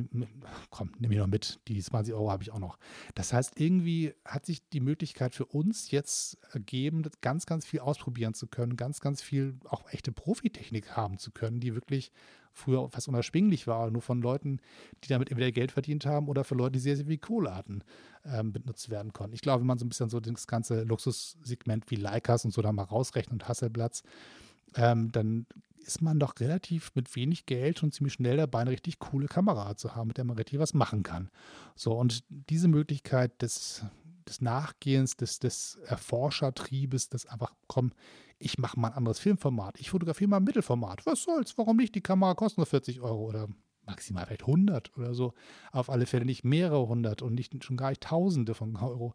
komm, 0.69 0.91
nimm 0.99 1.11
ich 1.11 1.17
noch 1.17 1.27
mit, 1.27 1.61
die 1.69 1.81
20 1.81 2.13
Euro 2.13 2.29
habe 2.29 2.43
ich 2.43 2.51
auch 2.51 2.59
noch. 2.59 2.77
Das 3.15 3.31
heißt, 3.31 3.57
irgendwie 3.59 4.13
hat 4.25 4.45
sich 4.45 4.67
die 4.69 4.81
Möglichkeit 4.81 5.33
für 5.33 5.45
uns 5.45 5.91
jetzt 5.91 6.37
ergeben, 6.51 7.03
ganz, 7.21 7.45
ganz 7.45 7.65
viel 7.65 7.79
ausprobieren 7.79 8.33
zu 8.33 8.47
können, 8.47 8.75
ganz, 8.75 8.99
ganz 8.99 9.21
viel 9.21 9.57
auch 9.69 9.87
echte 9.89 10.11
Profitechnik 10.11 10.97
haben 10.97 11.17
zu 11.17 11.31
können, 11.31 11.61
die 11.61 11.73
wirklich 11.73 12.11
früher 12.53 12.89
fast 12.89 13.07
unerschwinglich 13.07 13.67
war, 13.67 13.89
nur 13.91 14.01
von 14.01 14.21
Leuten, 14.21 14.59
die 15.03 15.07
damit 15.07 15.29
entweder 15.29 15.51
Geld 15.51 15.71
verdient 15.71 16.05
haben 16.05 16.27
oder 16.27 16.43
für 16.43 16.55
Leute, 16.55 16.73
die 16.73 16.79
sehr, 16.79 16.95
sehr 16.95 17.05
viel 17.05 17.17
Kohle 17.17 17.55
hatten, 17.55 17.83
ähm, 18.25 18.51
benutzt 18.51 18.89
werden 18.89 19.13
konnten. 19.13 19.33
Ich 19.33 19.41
glaube, 19.41 19.61
wenn 19.61 19.67
man 19.67 19.77
so 19.77 19.85
ein 19.85 19.89
bisschen 19.89 20.09
so 20.09 20.19
das 20.19 20.47
ganze 20.47 20.83
Luxussegment 20.83 21.89
wie 21.89 21.95
Leicas 21.95 22.45
und 22.45 22.51
so 22.51 22.61
da 22.61 22.71
mal 22.71 22.83
rausrechnet 22.83 23.33
und 23.33 23.47
Hasselblatts, 23.47 24.03
ähm, 24.75 25.11
dann 25.11 25.45
ist 25.85 26.01
man 26.01 26.19
doch 26.19 26.39
relativ 26.39 26.91
mit 26.95 27.15
wenig 27.15 27.45
Geld 27.45 27.79
schon 27.79 27.91
ziemlich 27.91 28.13
schnell 28.13 28.37
dabei, 28.37 28.59
eine 28.59 28.71
richtig 28.71 28.99
coole 28.99 29.27
Kamera 29.27 29.75
zu 29.75 29.95
haben, 29.95 30.07
mit 30.07 30.17
der 30.17 30.25
man 30.25 30.37
richtig 30.37 30.59
was 30.59 30.73
machen 30.73 31.03
kann. 31.03 31.29
So, 31.75 31.93
und 31.93 32.23
diese 32.29 32.67
Möglichkeit 32.67 33.41
des, 33.41 33.83
des 34.27 34.41
Nachgehens, 34.41 35.17
des, 35.17 35.39
des 35.39 35.79
Erforschertriebes, 35.85 37.09
des 37.09 37.25
einfach, 37.25 37.53
komm, 37.67 37.91
ich 38.41 38.57
mache 38.57 38.79
mal 38.79 38.89
ein 38.89 38.93
anderes 38.93 39.19
Filmformat. 39.19 39.79
Ich 39.79 39.89
fotografiere 39.89 40.29
mal 40.29 40.37
ein 40.37 40.43
Mittelformat. 40.43 41.05
Was 41.05 41.23
soll's? 41.23 41.57
Warum 41.57 41.77
nicht? 41.77 41.95
Die 41.95 42.01
Kamera 42.01 42.33
kostet 42.33 42.57
nur 42.57 42.65
40 42.65 43.01
Euro 43.01 43.27
oder 43.27 43.47
maximal 43.91 44.25
vielleicht 44.25 44.41
100 44.41 44.97
oder 44.97 45.13
so. 45.13 45.33
Auf 45.71 45.89
alle 45.89 46.05
Fälle 46.05 46.25
nicht 46.25 46.43
mehrere 46.43 46.87
hundert 46.87 47.21
und 47.21 47.35
nicht 47.35 47.63
schon 47.63 47.77
gar 47.77 47.89
nicht 47.89 48.01
Tausende 48.01 48.53
von 48.53 48.75
Euro, 48.77 49.13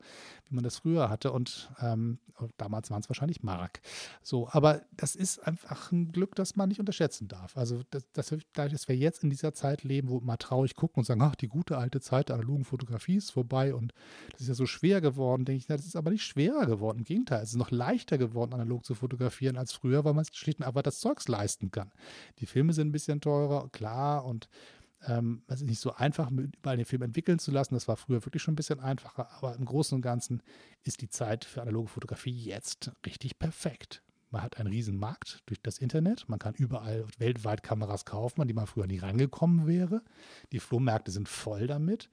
wie 0.48 0.54
man 0.54 0.64
das 0.64 0.78
früher 0.78 1.08
hatte. 1.08 1.32
Und 1.32 1.70
ähm, 1.80 2.18
damals 2.56 2.90
waren 2.90 3.00
es 3.00 3.08
wahrscheinlich 3.08 3.42
Mark. 3.42 3.80
So, 4.22 4.48
aber 4.50 4.82
das 4.96 5.16
ist 5.16 5.38
einfach 5.46 5.90
ein 5.92 6.12
Glück, 6.12 6.34
das 6.34 6.56
man 6.56 6.68
nicht 6.68 6.80
unterschätzen 6.80 7.28
darf. 7.28 7.56
Also, 7.56 7.82
das, 7.90 8.04
das, 8.12 8.34
dass 8.52 8.88
wir 8.88 8.96
jetzt 8.96 9.24
in 9.24 9.30
dieser 9.30 9.54
Zeit 9.54 9.82
leben, 9.82 10.08
wo 10.08 10.20
mal 10.20 10.36
traurig 10.36 10.76
gucken 10.76 11.00
und 11.00 11.04
sagen, 11.04 11.22
ach, 11.22 11.34
die 11.34 11.48
gute 11.48 11.78
alte 11.78 12.00
Zeit 12.00 12.28
der 12.28 12.36
analogen 12.36 12.64
Fotografie 12.64 13.16
ist 13.16 13.30
vorbei 13.30 13.74
und 13.74 13.92
das 14.32 14.42
ist 14.42 14.48
ja 14.48 14.54
so 14.54 14.66
schwer 14.66 15.00
geworden, 15.00 15.44
denke 15.44 15.58
ich, 15.58 15.68
na, 15.68 15.76
das 15.76 15.86
ist 15.86 15.96
aber 15.96 16.10
nicht 16.10 16.24
schwerer 16.24 16.66
geworden. 16.66 16.98
Im 16.98 17.04
Gegenteil, 17.04 17.42
es 17.42 17.50
ist 17.50 17.56
noch 17.56 17.70
leichter 17.70 18.18
geworden, 18.18 18.52
analog 18.52 18.84
zu 18.84 18.94
fotografieren 18.94 19.56
als 19.56 19.72
früher, 19.72 20.04
weil 20.04 20.14
man 20.14 20.24
schlicht 20.32 20.60
und 20.60 20.66
einfach 20.66 20.82
das 20.82 21.00
Zeugs 21.00 21.28
leisten 21.28 21.70
kann. 21.70 21.92
Die 22.38 22.46
Filme 22.46 22.72
sind 22.72 22.88
ein 22.88 22.92
bisschen 22.92 23.20
teurer, 23.20 23.68
klar, 23.70 24.24
und 24.24 24.48
ähm, 25.06 25.42
es 25.46 25.60
ist 25.60 25.68
nicht 25.68 25.80
so 25.80 25.94
einfach, 25.94 26.30
überall 26.30 26.76
den 26.76 26.84
Film 26.84 27.02
entwickeln 27.02 27.38
zu 27.38 27.50
lassen. 27.50 27.74
Das 27.74 27.88
war 27.88 27.96
früher 27.96 28.24
wirklich 28.24 28.42
schon 28.42 28.52
ein 28.52 28.56
bisschen 28.56 28.80
einfacher, 28.80 29.30
aber 29.32 29.54
im 29.56 29.64
Großen 29.64 29.94
und 29.94 30.02
Ganzen 30.02 30.42
ist 30.82 31.02
die 31.02 31.08
Zeit 31.08 31.44
für 31.44 31.62
analoge 31.62 31.88
Fotografie 31.88 32.30
jetzt 32.30 32.92
richtig 33.04 33.38
perfekt. 33.38 34.02
Man 34.30 34.42
hat 34.42 34.58
einen 34.58 34.68
riesen 34.68 34.96
Markt 34.96 35.42
durch 35.46 35.62
das 35.62 35.78
Internet. 35.78 36.28
Man 36.28 36.38
kann 36.38 36.54
überall 36.54 37.06
weltweit 37.18 37.62
Kameras 37.62 38.04
kaufen, 38.04 38.42
an 38.42 38.48
die 38.48 38.54
man 38.54 38.66
früher 38.66 38.86
nie 38.86 38.98
rangekommen 38.98 39.66
wäre. 39.66 40.02
Die 40.52 40.58
Flohmärkte 40.58 41.10
sind 41.10 41.28
voll 41.28 41.66
damit. 41.66 42.10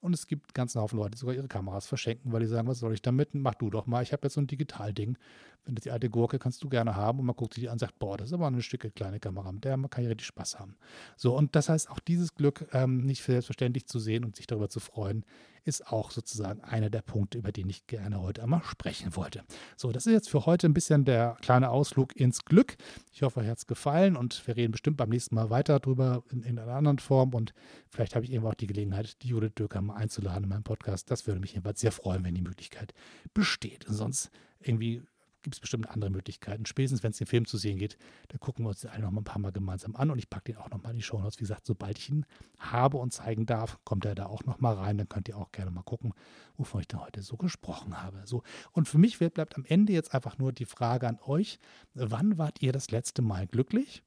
Und 0.00 0.14
es 0.14 0.26
gibt 0.26 0.52
ganz 0.52 0.74
Haufen 0.74 0.98
Leute, 0.98 1.12
die 1.12 1.18
sogar 1.18 1.36
ihre 1.36 1.46
Kameras 1.46 1.86
verschenken, 1.86 2.32
weil 2.32 2.40
die 2.40 2.48
sagen, 2.48 2.66
was 2.66 2.80
soll 2.80 2.92
ich 2.92 3.02
damit? 3.02 3.34
Mach 3.34 3.54
du 3.54 3.70
doch 3.70 3.86
mal. 3.86 4.02
Ich 4.02 4.12
habe 4.12 4.26
jetzt 4.26 4.34
so 4.34 4.40
ein 4.40 4.48
Digitalding. 4.48 5.16
Wenn 5.64 5.74
das 5.74 5.84
die 5.84 5.90
alte 5.90 6.10
Gurke 6.10 6.38
kannst 6.38 6.62
du 6.62 6.68
gerne 6.68 6.96
haben. 6.96 7.20
Und 7.20 7.26
man 7.26 7.36
guckt 7.36 7.54
sich 7.54 7.62
die 7.62 7.68
an 7.68 7.74
und 7.74 7.78
sagt, 7.78 7.98
boah, 7.98 8.16
das 8.16 8.28
ist 8.28 8.32
aber 8.32 8.46
eine 8.46 8.62
Stücke 8.62 8.90
kleine 8.90 9.20
Kamera. 9.20 9.52
Mit 9.52 9.64
der 9.64 9.76
kann 9.88 10.04
ich 10.04 10.10
richtig 10.10 10.26
Spaß 10.26 10.58
haben. 10.58 10.76
So, 11.16 11.36
und 11.36 11.54
das 11.56 11.68
heißt, 11.68 11.90
auch 11.90 12.00
dieses 12.00 12.34
Glück 12.34 12.66
ähm, 12.72 13.04
nicht 13.04 13.22
für 13.22 13.32
selbstverständlich 13.32 13.86
zu 13.86 13.98
sehen 13.98 14.24
und 14.24 14.36
sich 14.36 14.46
darüber 14.46 14.68
zu 14.68 14.80
freuen, 14.80 15.24
ist 15.64 15.86
auch 15.88 16.10
sozusagen 16.10 16.60
einer 16.62 16.90
der 16.90 17.02
Punkte, 17.02 17.38
über 17.38 17.52
den 17.52 17.68
ich 17.68 17.86
gerne 17.86 18.20
heute 18.20 18.42
einmal 18.42 18.62
sprechen 18.64 19.14
wollte. 19.14 19.44
So, 19.76 19.92
das 19.92 20.06
ist 20.06 20.12
jetzt 20.12 20.30
für 20.30 20.46
heute 20.46 20.66
ein 20.66 20.74
bisschen 20.74 21.04
der 21.04 21.36
kleine 21.40 21.70
Ausflug 21.70 22.16
ins 22.16 22.44
Glück. 22.44 22.76
Ich 23.12 23.22
hoffe, 23.22 23.40
euch 23.40 23.48
hat 23.48 23.58
es 23.58 23.66
gefallen 23.66 24.16
und 24.16 24.46
wir 24.46 24.56
reden 24.56 24.72
bestimmt 24.72 24.96
beim 24.96 25.10
nächsten 25.10 25.34
Mal 25.34 25.50
weiter 25.50 25.78
darüber 25.78 26.24
in, 26.30 26.42
in 26.42 26.58
einer 26.58 26.72
anderen 26.72 26.98
Form 26.98 27.34
und 27.34 27.54
vielleicht 27.88 28.14
habe 28.14 28.24
ich 28.24 28.32
irgendwann 28.32 28.52
auch 28.52 28.56
die 28.56 28.66
Gelegenheit, 28.66 29.22
die 29.22 29.28
Judith 29.28 29.54
Döker 29.54 29.80
mal 29.80 29.94
einzuladen 29.94 30.44
in 30.44 30.50
meinem 30.50 30.64
Podcast. 30.64 31.10
Das 31.10 31.26
würde 31.26 31.40
mich 31.40 31.52
jedenfalls 31.52 31.80
sehr 31.80 31.92
freuen, 31.92 32.24
wenn 32.24 32.34
die 32.34 32.42
Möglichkeit 32.42 32.92
besteht. 33.32 33.86
Und 33.86 33.94
sonst 33.94 34.30
irgendwie 34.60 35.02
gibt 35.42 35.56
es 35.56 35.60
bestimmt 35.60 35.88
andere 35.88 36.10
Möglichkeiten. 36.10 36.66
Spätestens, 36.66 37.02
wenn 37.02 37.10
es 37.10 37.18
den 37.18 37.26
Film 37.26 37.46
zu 37.46 37.56
sehen 37.56 37.78
geht, 37.78 37.98
dann 38.28 38.40
gucken 38.40 38.64
wir 38.64 38.70
uns 38.70 38.80
den 38.80 38.90
alle 38.90 39.02
noch 39.02 39.10
mal 39.10 39.20
ein 39.20 39.24
paar 39.24 39.38
Mal 39.38 39.52
gemeinsam 39.52 39.96
an 39.96 40.10
und 40.10 40.18
ich 40.18 40.30
packe 40.30 40.52
den 40.52 40.56
auch 40.56 40.70
noch 40.70 40.82
mal 40.82 40.90
in 40.90 40.96
die 40.96 41.02
Show 41.02 41.18
Notes. 41.18 41.38
Wie 41.38 41.44
gesagt, 41.44 41.66
sobald 41.66 41.98
ich 41.98 42.10
ihn 42.10 42.26
habe 42.58 42.96
und 42.96 43.12
zeigen 43.12 43.46
darf, 43.46 43.78
kommt 43.84 44.04
er 44.04 44.14
da 44.14 44.26
auch 44.26 44.44
noch 44.44 44.60
mal 44.60 44.74
rein. 44.74 44.98
Dann 44.98 45.08
könnt 45.08 45.28
ihr 45.28 45.36
auch 45.36 45.52
gerne 45.52 45.70
mal 45.70 45.82
gucken, 45.82 46.14
wovon 46.56 46.80
ich 46.80 46.88
da 46.88 46.98
heute 46.98 47.22
so 47.22 47.36
gesprochen 47.36 48.02
habe. 48.02 48.22
So. 48.24 48.42
Und 48.72 48.88
für 48.88 48.98
mich 48.98 49.18
bleibt 49.18 49.56
am 49.56 49.64
Ende 49.64 49.92
jetzt 49.92 50.14
einfach 50.14 50.38
nur 50.38 50.52
die 50.52 50.64
Frage 50.64 51.08
an 51.08 51.18
euch, 51.24 51.58
wann 51.94 52.38
wart 52.38 52.62
ihr 52.62 52.72
das 52.72 52.90
letzte 52.90 53.22
Mal 53.22 53.46
glücklich? 53.46 54.02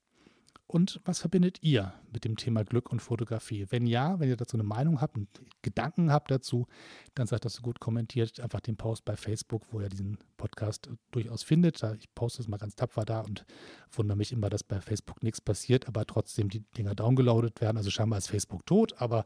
Und 0.68 1.00
was 1.06 1.20
verbindet 1.20 1.60
ihr 1.62 1.94
mit 2.12 2.26
dem 2.26 2.38
Thema 2.38 2.64
Glück 2.64 2.92
und 2.92 3.00
Fotografie? 3.00 3.68
Wenn 3.70 3.86
ja, 3.86 4.20
wenn 4.20 4.30
ihr 4.30 4.36
dazu 4.36 4.58
eine 4.58 4.64
Meinung 4.64 5.00
habt 5.00 5.16
und 5.16 5.30
Gedanken 5.62 6.12
habt 6.12 6.32
dazu, 6.32 6.68
dann 7.14 7.28
seid 7.28 7.46
das 7.46 7.54
so 7.54 7.62
gut 7.62 7.80
kommentiert. 7.80 8.40
Einfach 8.40 8.62
den 8.62 8.76
Post 8.76 9.06
bei 9.06 9.16
Facebook, 9.16 9.62
wo 9.72 9.80
ihr 9.80 9.90
diesen 9.90 10.18
Podcast 10.38 10.90
durchaus 11.12 11.44
findet. 11.44 11.84
Ich 12.00 12.14
poste 12.16 12.42
es 12.42 12.48
mal 12.48 12.58
ganz 12.58 12.76
tapfer 12.76 13.06
da 13.06 13.22
und 13.22 13.46
wundere 13.92 14.18
mich 14.18 14.32
immer, 14.32 14.50
dass 14.50 14.64
bei 14.64 14.82
Facebook 14.82 15.22
nichts 15.22 15.40
passiert, 15.40 15.88
aber 15.88 16.06
trotzdem 16.06 16.50
die 16.50 16.62
Dinger 16.78 16.96
downgeloadet 16.96 17.62
werden. 17.62 17.78
Also 17.78 17.92
scheinbar 17.92 18.18
ist 18.18 18.28
Facebook 18.28 18.66
tot, 18.66 19.00
aber 19.00 19.26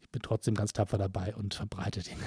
ich 0.00 0.08
bin 0.08 0.22
trotzdem 0.22 0.54
ganz 0.54 0.72
tapfer 0.72 0.96
dabei 0.96 1.36
und 1.36 1.52
verbreite 1.52 2.02
den 2.02 2.18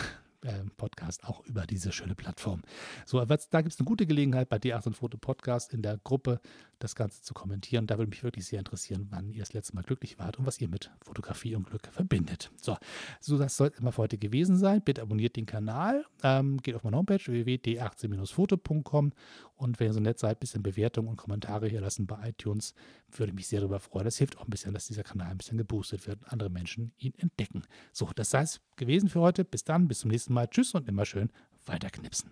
äh, 0.43 0.63
Podcast 0.77 1.23
auch 1.25 1.45
über 1.45 1.65
diese 1.65 1.91
schöne 1.91 2.15
Plattform. 2.15 2.61
So, 3.05 3.23
da 3.23 3.35
gibt 3.61 3.73
es 3.73 3.79
eine 3.79 3.85
gute 3.85 4.05
Gelegenheit 4.05 4.49
bei 4.49 4.57
D8 4.57 4.93
Foto 4.93 5.17
Podcast 5.17 5.73
in 5.73 5.81
der 5.81 5.97
Gruppe 6.03 6.39
das 6.79 6.95
Ganze 6.95 7.21
zu 7.21 7.33
kommentieren. 7.33 7.87
Da 7.87 7.97
würde 7.97 8.09
mich 8.09 8.23
wirklich 8.23 8.45
sehr 8.45 8.59
interessieren, 8.59 9.07
wann 9.09 9.29
ihr 9.31 9.39
das 9.39 9.53
letzte 9.53 9.75
Mal 9.75 9.83
glücklich 9.83 10.19
wart 10.19 10.39
und 10.39 10.45
was 10.45 10.59
ihr 10.59 10.67
mit 10.67 10.91
Fotografie 11.01 11.55
und 11.55 11.67
Glück 11.67 11.87
verbindet. 11.91 12.51
So, 12.61 12.77
so 13.19 13.37
das 13.37 13.55
soll 13.55 13.71
immer 13.77 13.91
für 13.91 14.03
heute 14.03 14.17
gewesen 14.17 14.57
sein. 14.57 14.81
Bitte 14.81 15.01
abonniert 15.01 15.35
den 15.35 15.45
Kanal, 15.45 16.05
ähm, 16.23 16.57
geht 16.57 16.75
auf 16.75 16.83
meine 16.83 16.97
Homepage 16.97 17.23
www.d18-foto.com 17.23 19.13
und 19.61 19.79
wenn 19.79 19.87
ihr 19.87 19.93
so 19.93 19.99
nett 19.99 20.17
seid, 20.17 20.37
ein 20.37 20.39
bisschen 20.39 20.63
Bewertung 20.63 21.07
und 21.07 21.17
Kommentare 21.17 21.67
hier 21.67 21.81
lassen 21.81 22.07
bei 22.07 22.29
iTunes, 22.29 22.73
würde 23.11 23.31
mich 23.31 23.47
sehr 23.47 23.59
darüber 23.59 23.79
freuen. 23.79 24.05
Das 24.05 24.17
hilft 24.17 24.37
auch 24.37 24.45
ein 24.45 24.49
bisschen, 24.49 24.73
dass 24.73 24.87
dieser 24.87 25.03
Kanal 25.03 25.29
ein 25.29 25.37
bisschen 25.37 25.57
geboostet 25.57 26.07
wird 26.07 26.19
und 26.23 26.31
andere 26.31 26.49
Menschen 26.49 26.93
ihn 26.97 27.13
entdecken. 27.17 27.61
So, 27.93 28.09
das 28.15 28.31
sei 28.31 28.41
es 28.41 28.59
gewesen 28.75 29.07
für 29.07 29.21
heute. 29.21 29.45
Bis 29.45 29.63
dann, 29.63 29.87
bis 29.87 29.99
zum 29.99 30.09
nächsten 30.09 30.33
Mal. 30.33 30.47
Tschüss 30.47 30.73
und 30.73 30.89
immer 30.89 31.05
schön 31.05 31.31
weiterknipsen. 31.65 32.31